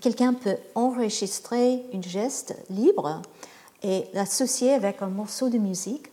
[0.00, 3.20] quelqu'un peut enregistrer une geste libre
[3.82, 6.06] et l'associer avec un morceau de musique.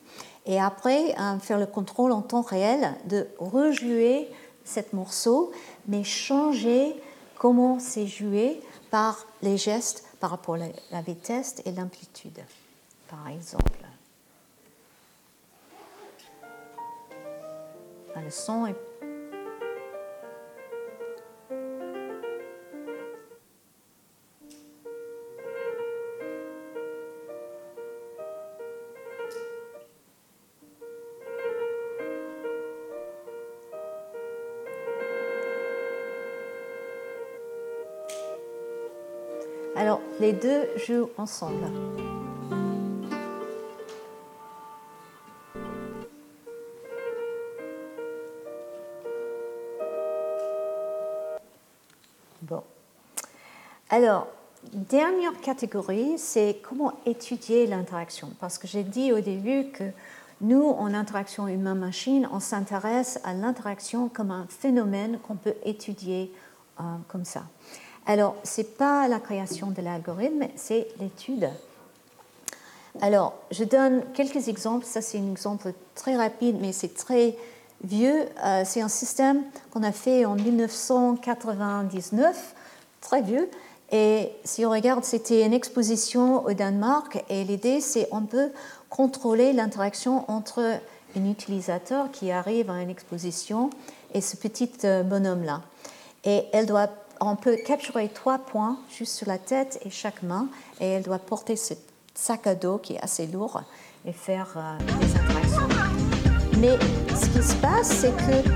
[0.45, 4.29] Et après faire le contrôle en temps réel de rejouer
[4.63, 5.51] cet morceau,
[5.87, 6.95] mais changer
[7.37, 12.39] comment c'est joué par les gestes par rapport à la vitesse et l'amplitude,
[13.09, 13.71] par exemple.
[18.15, 18.90] Est
[40.33, 41.65] deux jouent ensemble.
[52.41, 52.63] Bon.
[53.89, 54.27] Alors,
[54.73, 58.29] dernière catégorie, c'est comment étudier l'interaction.
[58.39, 59.85] Parce que j'ai dit au début que
[60.41, 66.33] nous, en interaction humain-machine, on s'intéresse à l'interaction comme un phénomène qu'on peut étudier
[66.79, 67.43] euh, comme ça.
[68.05, 71.49] Alors, ce n'est pas la création de l'algorithme, c'est l'étude.
[72.99, 74.85] Alors, je donne quelques exemples.
[74.85, 77.37] Ça, c'est un exemple très rapide, mais c'est très
[77.83, 78.25] vieux.
[78.43, 82.55] Euh, c'est un système qu'on a fait en 1999,
[82.99, 83.49] très vieux.
[83.91, 87.23] Et si on regarde, c'était une exposition au Danemark.
[87.29, 88.49] Et l'idée, c'est on peut
[88.89, 90.79] contrôler l'interaction entre
[91.15, 93.69] un utilisateur qui arrive à une exposition
[94.13, 95.61] et ce petit euh, bonhomme-là.
[96.23, 96.89] Et elle doit
[97.21, 100.47] on peut capturer trois points juste sur la tête et chaque main,
[100.79, 101.75] et elle doit porter ce
[102.15, 103.61] sac à dos qui est assez lourd
[104.05, 105.67] et faire euh, des interactions.
[106.57, 106.77] Mais
[107.15, 108.49] ce qui se passe, c'est que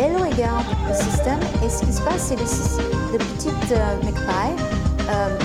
[0.00, 4.62] elle regarde le système, et ce qui se passe, c'est le, le petit euh, McPie,
[5.08, 5.38] euh,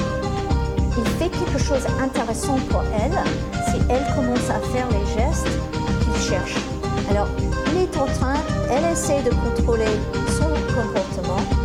[0.98, 3.18] il fait quelque chose d'intéressant pour elle
[3.70, 5.48] si elle commence à faire les gestes
[6.04, 6.56] qu'il cherche.
[7.10, 7.28] Alors,
[7.74, 8.38] il est en train,
[8.72, 9.86] elle essaie de contrôler
[10.40, 11.65] son comportement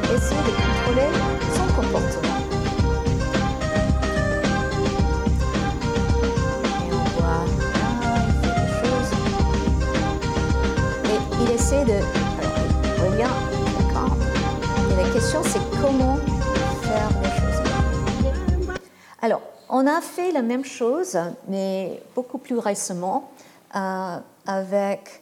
[0.00, 1.10] d'essayer de, contrôler
[1.54, 2.38] son comportement.
[6.80, 7.44] Et on voit
[7.78, 7.88] là,
[8.26, 9.12] il fait des choses.
[11.04, 11.98] Et il essaie de.
[12.40, 13.34] Alors, il revient,
[13.78, 14.16] d'accord.
[14.90, 16.16] Et la question, c'est comment
[16.82, 17.62] faire les choses.
[19.20, 21.18] Alors, on a fait la même chose,
[21.48, 23.30] mais beaucoup plus récemment,
[23.74, 25.21] euh, avec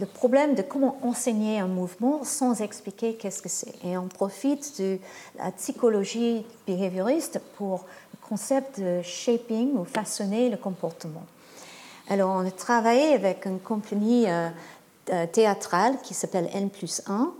[0.00, 3.74] le problème de comment enseigner un mouvement sans expliquer qu'est-ce que c'est.
[3.84, 4.98] Et on profite de
[5.38, 7.84] la psychologie behavioriste pour
[8.14, 11.24] le concept de shaping ou façonner le comportement.
[12.08, 14.48] Alors, on a travaillé avec une compagnie euh,
[15.12, 17.32] euh, théâtrale qui s'appelle N plus 1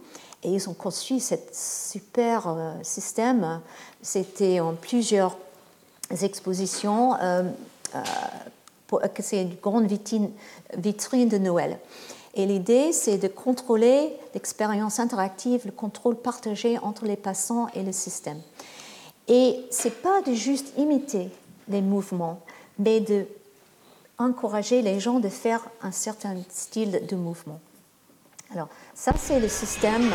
[0.43, 3.63] et ils ont conçu ce super euh, système.
[4.03, 5.37] C'était en plusieurs
[6.23, 7.15] expositions.
[9.21, 11.79] c'est une grande vitrine de Noël.
[12.35, 17.93] Et l'idée, c'est de contrôler l'expérience interactive, le contrôle partagé entre les passants et le
[17.93, 18.41] système.
[19.27, 21.31] Et ce n'est pas de juste imiter
[21.69, 22.41] les mouvements,
[22.79, 23.27] mais de
[24.83, 27.61] les gens de faire un certain style de mouvement.
[28.53, 28.69] Alors,
[29.01, 30.13] ça, c'est le système,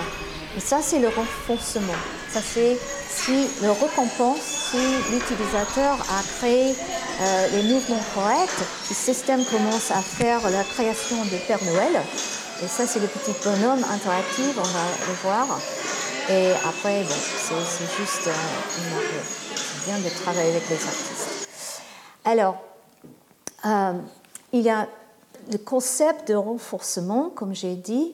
[0.56, 2.00] et ça, c'est le renforcement.
[2.30, 2.78] Ça, c'est
[3.10, 4.78] si le récompense, si
[5.12, 11.48] l'utilisateur a créé euh, les mouvements corrects, le système commence à faire la création de
[11.48, 12.00] Père Noël.
[12.64, 15.60] Et ça, c'est le petit bonhomme interactif, on va le voir.
[16.30, 18.34] Et après, c'est juste euh,
[18.78, 21.82] une bien de travailler avec les artistes.
[22.24, 22.58] Alors,
[23.66, 23.94] euh,
[24.54, 24.88] il y a
[25.52, 28.14] le concept de renforcement, comme j'ai dit,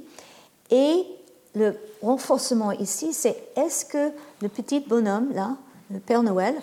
[0.71, 1.05] et
[1.53, 4.11] le renforcement ici, c'est est-ce que
[4.41, 5.57] le petit bonhomme, là,
[5.91, 6.55] le Père Noël,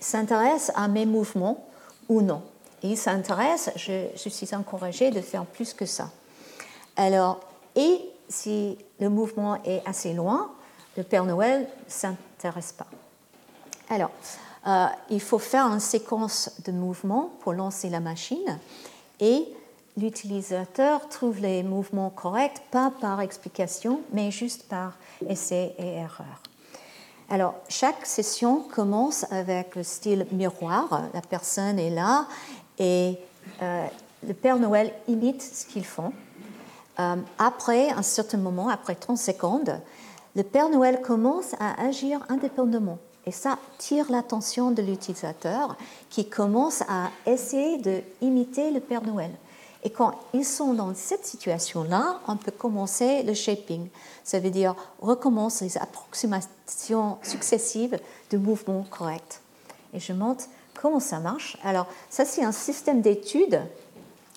[0.00, 1.66] s'intéresse à mes mouvements
[2.08, 2.42] ou non?
[2.82, 6.10] Il s'intéresse, je, je, suis encouragée de faire plus que ça.
[6.96, 7.40] Alors,
[7.74, 7.98] et
[8.28, 10.50] si le mouvement est assez loin,
[10.96, 12.86] le Père Noël ne s'intéresse pas.
[13.88, 14.10] Alors,
[14.66, 18.58] euh, il faut faire une séquence de mouvements pour lancer la machine
[19.20, 19.46] et
[19.96, 24.94] l'utilisateur trouve les mouvements corrects, pas par explication, mais juste par
[25.28, 26.42] essai et erreur.
[27.30, 31.04] Alors, chaque session commence avec le style miroir.
[31.14, 32.26] La personne est là
[32.78, 33.18] et
[33.62, 33.86] euh,
[34.26, 36.12] le Père Noël imite ce qu'ils font.
[37.00, 39.80] Euh, après un certain moment, après 30 secondes,
[40.36, 42.98] le Père Noël commence à agir indépendamment.
[43.26, 45.76] Et ça tire l'attention de l'utilisateur
[46.10, 47.78] qui commence à essayer
[48.20, 49.30] d'imiter le Père Noël.
[49.84, 53.88] Et quand ils sont dans cette situation-là, on peut commencer le shaping.
[54.24, 57.98] Ça veut dire recommence les approximations successives
[58.30, 59.40] de mouvements corrects.
[59.92, 60.44] Et je montre
[60.80, 63.60] comment ça marche Alors, ça, c'est un système d'études.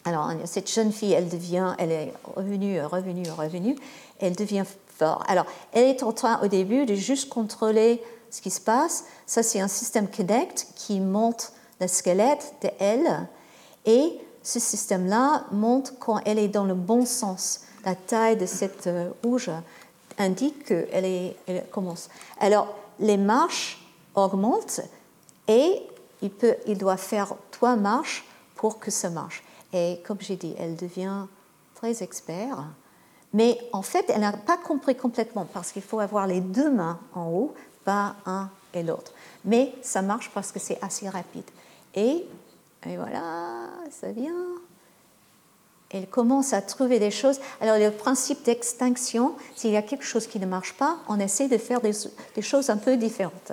[0.03, 3.75] Alors, cette jeune fille, elle devient, elle est revenue, revenue, revenue,
[4.19, 4.65] elle devient
[4.97, 5.23] forte.
[5.29, 9.05] Alors, elle est en train, au début, de juste contrôler ce qui se passe.
[9.25, 13.27] Ça, c'est un système Connect qui monte le squelette de elle.
[13.85, 17.63] Et ce système-là montre quand elle est dans le bon sens.
[17.83, 19.51] La taille de cette euh, rouge
[20.17, 22.09] indique qu'elle elle commence.
[22.39, 23.85] Alors, les marches
[24.15, 24.79] augmentent
[25.49, 25.81] et
[26.21, 28.25] il, peut, il doit faire trois marches
[28.55, 29.43] pour que ça marche.
[29.73, 31.25] Et comme j'ai dit, elle devient
[31.75, 32.63] très expert.
[33.33, 36.99] Mais en fait, elle n'a pas compris complètement parce qu'il faut avoir les deux mains
[37.13, 39.11] en haut, pas un et l'autre.
[39.43, 41.43] Mais ça marche parce que c'est assez rapide.
[41.95, 42.25] Et,
[42.85, 44.45] et voilà, ça vient.
[45.89, 47.39] Elle commence à trouver des choses.
[47.61, 51.47] Alors, le principe d'extinction, s'il y a quelque chose qui ne marche pas, on essaie
[51.47, 51.93] de faire des,
[52.41, 53.51] choses un peu différentes.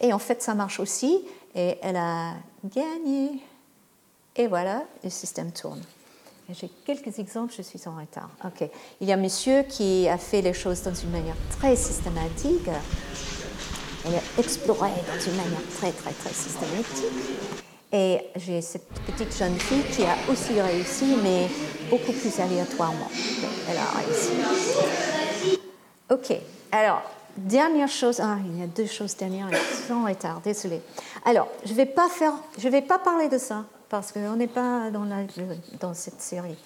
[0.00, 1.24] Et en fait, ça marche aussi.
[1.54, 3.42] Et elle a gagné.
[4.36, 5.80] Et voilà, le système tourne.
[6.50, 8.28] J'ai quelques exemples, je suis en retard.
[8.44, 8.68] Ok.
[9.00, 12.68] Il y a un monsieur qui a fait les choses dans une manière très systématique.
[14.06, 17.04] Elle a exploré dans manière très, très, très systématique.
[17.92, 21.48] Et j'ai cette petite jeune fille qui a aussi réussi, mais
[21.88, 23.08] beaucoup plus aléatoirement.
[23.68, 24.30] Elle a réussi.
[26.10, 26.36] Ok.
[26.72, 27.02] Alors,
[27.36, 29.48] Dernière chose, ah, il y a deux choses dernières,
[29.90, 30.80] en retard, désolé.
[31.24, 32.06] Alors, je ne vais, pas
[32.56, 35.24] vais pas parler de ça, parce qu'on n'est pas dans, la,
[35.80, 36.56] dans cette série.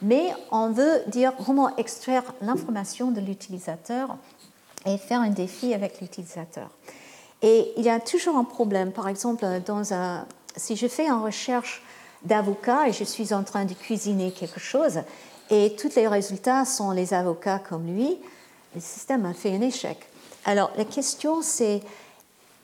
[0.00, 4.16] Mais on veut dire comment extraire l'information de l'utilisateur
[4.86, 6.68] et faire un défi avec l'utilisateur.
[7.42, 8.92] Et il y a toujours un problème.
[8.92, 10.26] Par exemple, dans un,
[10.56, 11.82] si je fais une recherche
[12.24, 15.00] d'avocat et je suis en train de cuisiner quelque chose,
[15.50, 18.16] et tous les résultats sont les avocats comme lui,
[18.74, 19.98] le système a fait un échec.
[20.44, 21.82] Alors la question c'est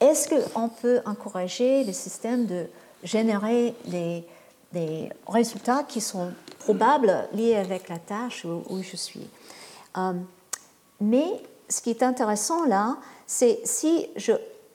[0.01, 2.67] est-ce qu'on peut encourager le système de
[3.03, 4.25] générer des,
[5.27, 9.29] résultats qui sont probables liés avec la tâche où, je suis?
[9.97, 10.13] Euh,
[11.01, 12.97] Mais ce qui est intéressant là,
[13.27, 14.09] c'est si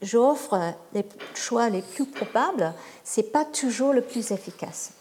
[0.01, 2.73] j'offre les choix les plus probables,
[3.03, 4.91] ce n'est pas toujours le plus efficace.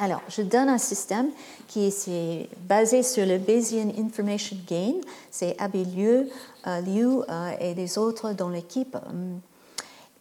[0.00, 1.28] Alors, je donne un système
[1.68, 4.94] qui est basé sur le Bayesian Information Gain.
[5.30, 8.96] C'est euh, Liu euh, et les autres dans l'équipe.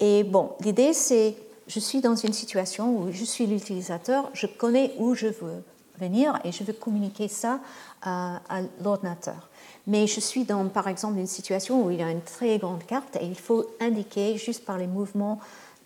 [0.01, 1.35] Et bon, l'idée, c'est
[1.67, 5.63] je suis dans une situation où je suis l'utilisateur, je connais où je veux
[5.97, 7.59] venir et je veux communiquer ça
[8.01, 8.41] à
[8.81, 9.48] l'ordinateur.
[9.89, 12.85] Mais je suis dans, par exemple, une situation où il y a une très grande
[12.85, 15.39] carte et il faut indiquer juste par les mouvements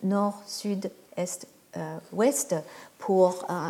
[0.03, 1.47] nord, sud, est,
[1.77, 2.53] euh, ouest
[2.99, 3.69] pour euh,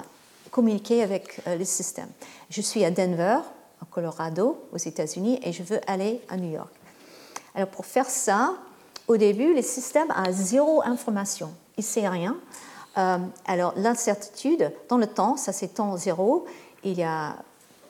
[0.49, 2.09] communiquer avec euh, le système.
[2.49, 3.37] Je suis à Denver,
[3.79, 6.73] en Colorado, aux États-Unis, et je veux aller à New York.
[7.53, 8.55] Alors pour faire ça,
[9.07, 11.53] au début, le système a zéro information.
[11.77, 12.35] Il ne sait rien.
[12.95, 16.47] alors l'incertitude, dans le temps, ça c'est temps zéro,
[16.83, 17.35] il y a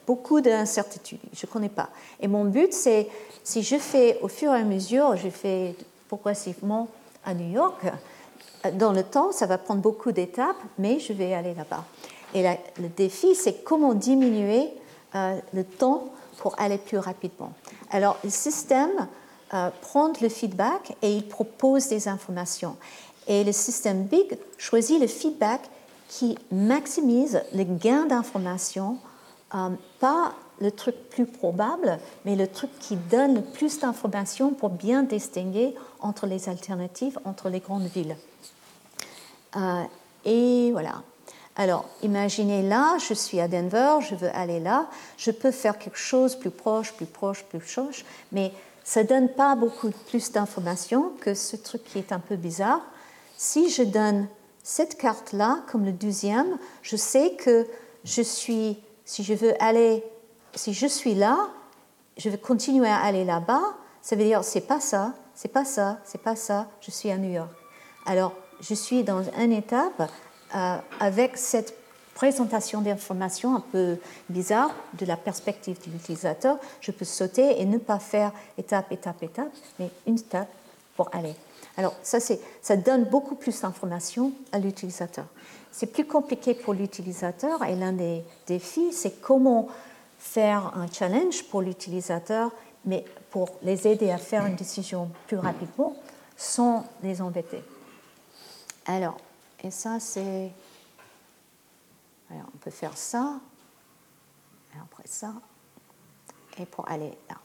[0.05, 1.19] beaucoup d'incertitudes.
[1.33, 1.89] Je ne connais pas.
[2.19, 3.07] Et mon but, c'est,
[3.43, 5.75] si je fais au fur et à mesure, je fais
[6.07, 6.87] progressivement
[7.25, 7.85] à New York,
[8.73, 11.83] dans le temps, ça va prendre beaucoup d'étapes, mais je vais aller là-bas.
[12.33, 12.43] Et
[12.79, 14.69] le défi, c'est comment diminuer
[15.15, 16.05] euh, le temps
[16.37, 17.51] pour aller plus rapidement.
[17.91, 19.07] Alors, le système
[19.53, 22.75] euh, prend le feedback et il propose des informations.
[23.27, 25.61] Et le système Big choisit le feedback
[26.07, 29.12] qui maximise le gain d'informations, euh,
[29.99, 35.03] pas le truc plus probable, mais le truc qui donne le plus d'informations pour bien
[35.03, 38.15] distinguer entre les alternatives, entre les grandes villes.
[39.55, 39.83] Euh,
[40.25, 41.03] et voilà.
[41.55, 44.87] Alors, imaginez là, je suis à Denver, je veux aller là,
[45.17, 48.51] je peux faire quelque chose plus proche, plus proche, plus proche, mais
[48.83, 52.81] ça ne donne pas beaucoup plus d'informations que ce truc qui est un peu bizarre.
[53.37, 54.27] Si je donne
[54.63, 57.67] cette carte-là comme le deuxième, je sais que
[58.03, 60.03] je suis, si je veux aller,
[60.55, 61.49] si je suis là,
[62.17, 63.61] je vais continuer à aller là-bas,
[64.01, 67.17] ça veut dire c'est pas ça, c'est pas ça, c'est pas ça, je suis à
[67.17, 67.49] New York.
[68.05, 70.09] Alors, je suis dans une étape
[70.55, 71.75] euh, avec cette
[72.13, 73.97] présentation d'informations un peu
[74.29, 76.57] bizarre de la perspective de l'utilisateur.
[76.79, 80.49] Je peux sauter et ne pas faire étape, étape, étape, mais une étape
[80.95, 81.35] pour aller.
[81.75, 82.19] Alors, ça,
[82.61, 85.25] ça donne beaucoup plus d'informations à l'utilisateur.
[85.73, 89.67] C'est plus compliqué pour l'utilisateur et l'un des défis, c'est comment
[90.19, 92.51] faire un challenge pour l'utilisateur,
[92.85, 95.95] mais pour les aider à faire une décision plus rapidement
[96.37, 97.63] sans les embêter.
[98.85, 99.17] Alors,
[99.63, 100.51] et ça, c'est.
[102.29, 103.39] Alors, on peut faire ça,
[104.75, 105.33] et après ça,
[106.59, 107.37] et pour aller là.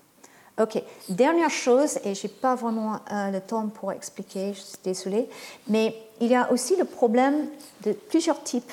[0.59, 4.78] Ok, dernière chose, et je n'ai pas vraiment euh, le temps pour expliquer, je suis
[4.82, 5.28] désolée,
[5.68, 7.46] mais il y a aussi le problème
[7.84, 8.72] de plusieurs types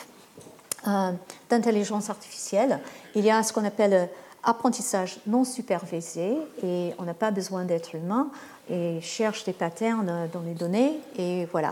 [0.87, 1.11] euh,
[1.47, 2.79] d'intelligence artificielle.
[3.13, 4.09] Il y a ce qu'on appelle
[4.43, 8.29] apprentissage non supervisé, et on n'a pas besoin d'être humain,
[8.67, 11.71] et cherche des patterns dans les données, et voilà.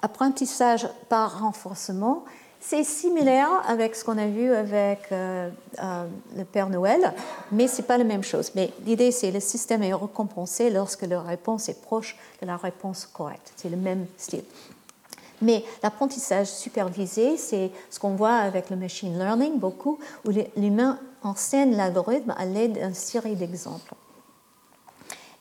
[0.00, 2.24] Apprentissage par renforcement,
[2.64, 5.50] c'est similaire avec ce qu'on a vu avec euh,
[5.82, 6.04] euh,
[6.36, 7.12] le Père Noël,
[7.50, 8.52] mais ce n'est pas la même chose.
[8.54, 12.56] Mais l'idée, c'est que le système est récompensé lorsque la réponse est proche de la
[12.56, 13.52] réponse correcte.
[13.56, 14.44] C'est le même style.
[15.42, 21.76] Mais l'apprentissage supervisé, c'est ce qu'on voit avec le machine learning beaucoup, où l'humain enseigne
[21.76, 23.94] l'algorithme à l'aide d'une série d'exemples.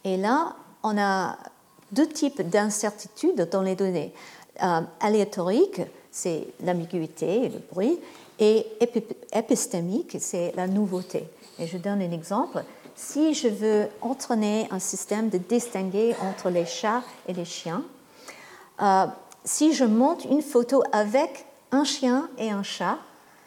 [0.04, 1.38] Et là, on a
[1.92, 4.12] deux types d'incertitudes dans les données.
[4.64, 7.99] Euh, aléatoriques, c'est l'ambiguïté et le bruit,
[8.39, 8.66] et
[9.34, 11.26] épistémique, c'est la nouveauté.
[11.59, 12.64] Et je donne un exemple.
[12.95, 17.84] Si je veux entraîner un système de distinguer entre les chats et les chiens,
[18.82, 19.05] euh,
[19.45, 22.97] si je monte une photo avec un chien et un chat,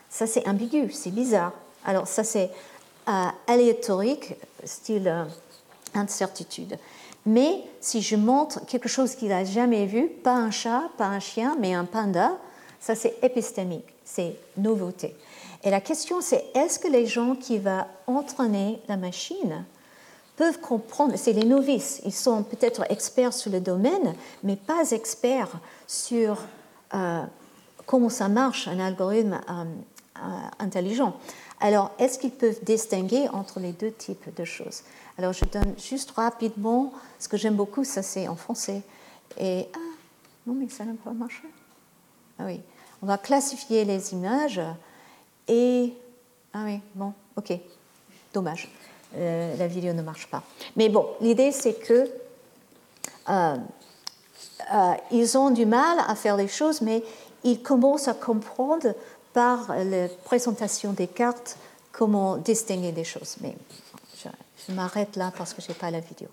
[0.09, 1.53] ça c'est ambigu, c'est bizarre.
[1.85, 2.51] Alors ça c'est
[3.09, 4.35] euh, aléatorique,
[4.65, 5.25] style euh,
[5.95, 6.79] incertitude.
[7.27, 11.21] Mais si je montre quelque chose qu'il n'a jamais vu, pas un chat, pas un
[11.21, 12.33] chien, mais un panda,
[12.85, 15.17] ça, c'est épistémique, c'est nouveauté.
[15.63, 19.65] Et la question, c'est est-ce que les gens qui vont entraîner la machine
[20.37, 25.49] peuvent comprendre, c'est les novices, ils sont peut-être experts sur le domaine, mais pas experts
[25.87, 26.37] sur
[26.93, 27.23] euh,
[27.87, 29.65] comment ça marche un algorithme euh,
[30.19, 30.21] euh,
[30.59, 31.17] intelligent.
[31.61, 34.83] Alors, est-ce qu'ils peuvent distinguer entre les deux types de choses?
[35.17, 38.83] Alors, je donne juste rapidement, ce que j'aime beaucoup, ça c'est en français.
[39.41, 39.79] Et, ah,
[40.47, 41.45] non, mais ça n'a pas marché.
[42.39, 42.61] Ah oui
[43.05, 44.63] on va classifier les images
[45.47, 45.93] et...
[46.55, 47.53] Ah oui, bon, ok,
[48.33, 48.71] dommage,
[49.15, 50.43] euh, la vidéo ne marche pas.
[50.75, 52.11] Mais bon, l'idée c'est que
[53.29, 53.57] euh,
[54.73, 57.05] euh, ils ont du mal à faire les choses, mais
[57.43, 58.95] ils commencent à comprendre
[59.35, 61.59] par la présentation des cartes
[61.93, 63.37] comment distinguer des choses.
[63.43, 63.55] Mais
[64.17, 64.29] je,
[64.67, 66.29] je m'arrête là parce que je n'ai pas la vidéo.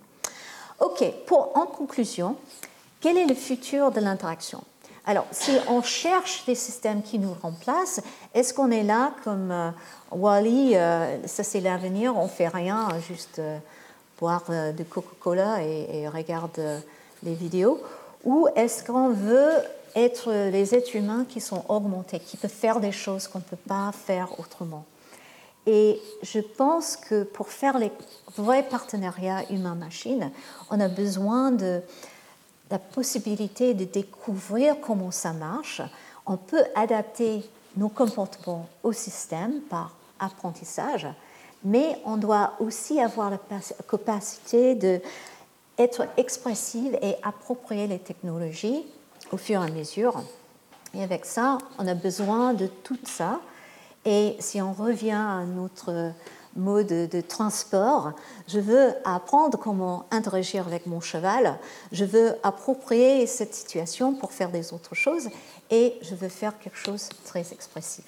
[0.79, 2.37] Ok, pour, en conclusion,
[3.01, 4.63] quel est le futur de l'interaction?
[5.05, 8.01] Alors, si on cherche des systèmes qui nous remplacent,
[8.35, 9.71] est-ce qu'on est là comme euh,
[10.11, 13.57] Wally, euh, ça c'est l'avenir, on fait rien, juste euh,
[14.19, 16.61] boire de Coca-Cola et, et, regarde
[17.23, 17.81] les vidéos?
[18.23, 19.51] Ou est-ce qu'on veut
[19.95, 23.55] être les êtres humains qui sont augmentés, qui peuvent faire des choses qu'on ne peut
[23.67, 24.85] pas faire autrement?
[25.65, 27.91] Et je pense que pour faire les
[28.37, 30.31] vrais partenariats humain-machine,
[30.69, 31.81] on a besoin de
[32.71, 35.81] la possibilité de découvrir comment ça marche.
[36.25, 37.43] On peut adapter
[37.75, 41.07] nos comportements au système par apprentissage,
[41.63, 43.39] mais on doit aussi avoir la
[43.89, 48.85] capacité d'être expressive et approprier les technologies
[49.31, 50.23] au fur et à mesure.
[50.93, 53.39] Et avec ça, on a besoin de tout ça.
[54.05, 56.11] Et si on revient à notre
[56.55, 58.11] mode de transport.
[58.47, 61.57] Je veux apprendre comment interagir avec mon cheval.
[61.91, 65.29] Je veux approprier cette situation pour faire des autres choses
[65.69, 68.05] et je veux faire quelque chose de très expressif.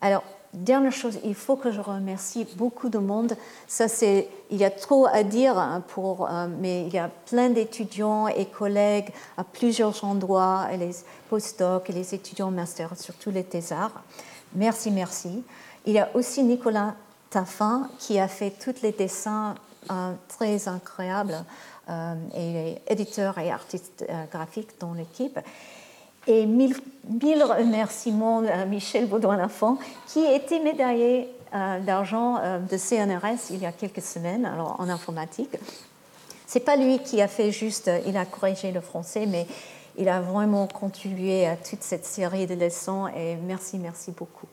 [0.00, 0.22] Alors,
[0.54, 3.36] dernière chose, il faut que je remercie beaucoup de monde.
[3.66, 7.10] Ça, c'est, il y a trop à dire hein, pour, euh, mais il y a
[7.26, 10.92] plein d'étudiants et collègues à plusieurs endroits, et les
[11.28, 14.02] postdocs et les étudiants master sur tous les thésards.
[14.54, 15.42] Merci, merci.
[15.86, 16.94] Il y a aussi Nicolas
[17.98, 19.54] qui a fait tous les dessins
[19.90, 21.44] euh, très incroyables
[21.90, 25.38] euh, et éditeur et artiste euh, graphique dans l'équipe.
[26.26, 26.74] Et mille,
[27.22, 34.00] mille remerciements à Michel Baudouin-Lafont, qui était médaillé d'argent de CNRS il y a quelques
[34.00, 35.56] semaines, alors en informatique.
[36.46, 39.46] C'est pas lui qui a fait juste, il a corrigé le français, mais
[39.98, 44.48] il a vraiment contribué à toute cette série de leçons et merci, merci beaucoup.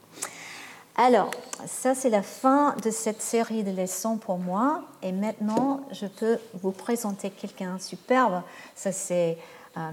[1.03, 1.31] Alors,
[1.65, 4.83] ça c'est la fin de cette série de leçons pour moi.
[5.01, 8.43] Et maintenant, je peux vous présenter quelqu'un superbe.
[8.75, 9.39] Ça c'est
[9.77, 9.89] euh,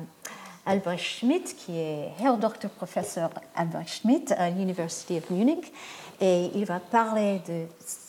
[0.67, 2.69] Albrecht Schmidt, qui est Herr Dr.
[2.69, 5.73] Professor Albrecht Schmidt à l'University of Munich.
[6.21, 7.65] Et il va parler de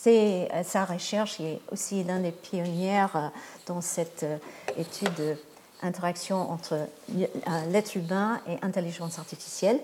[0.08, 1.40] euh, sa recherche.
[1.40, 3.30] Il est aussi l'un des pionniers euh,
[3.66, 4.26] dans cette
[4.78, 5.38] étude
[5.82, 6.78] d'interaction entre
[7.70, 9.80] l'être humain et intelligence artificielle.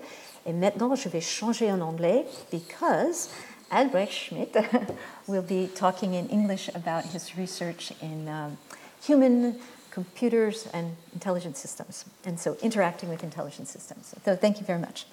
[0.46, 3.28] Et maintenant, je vais changer en anglais because
[3.70, 4.56] Albrecht Schmidt
[5.26, 8.56] will be talking in English about his research in um,
[9.04, 9.56] human
[9.90, 14.14] computers and intelligent systems, and so interacting with intelligent systems.
[14.24, 15.06] So thank you very much.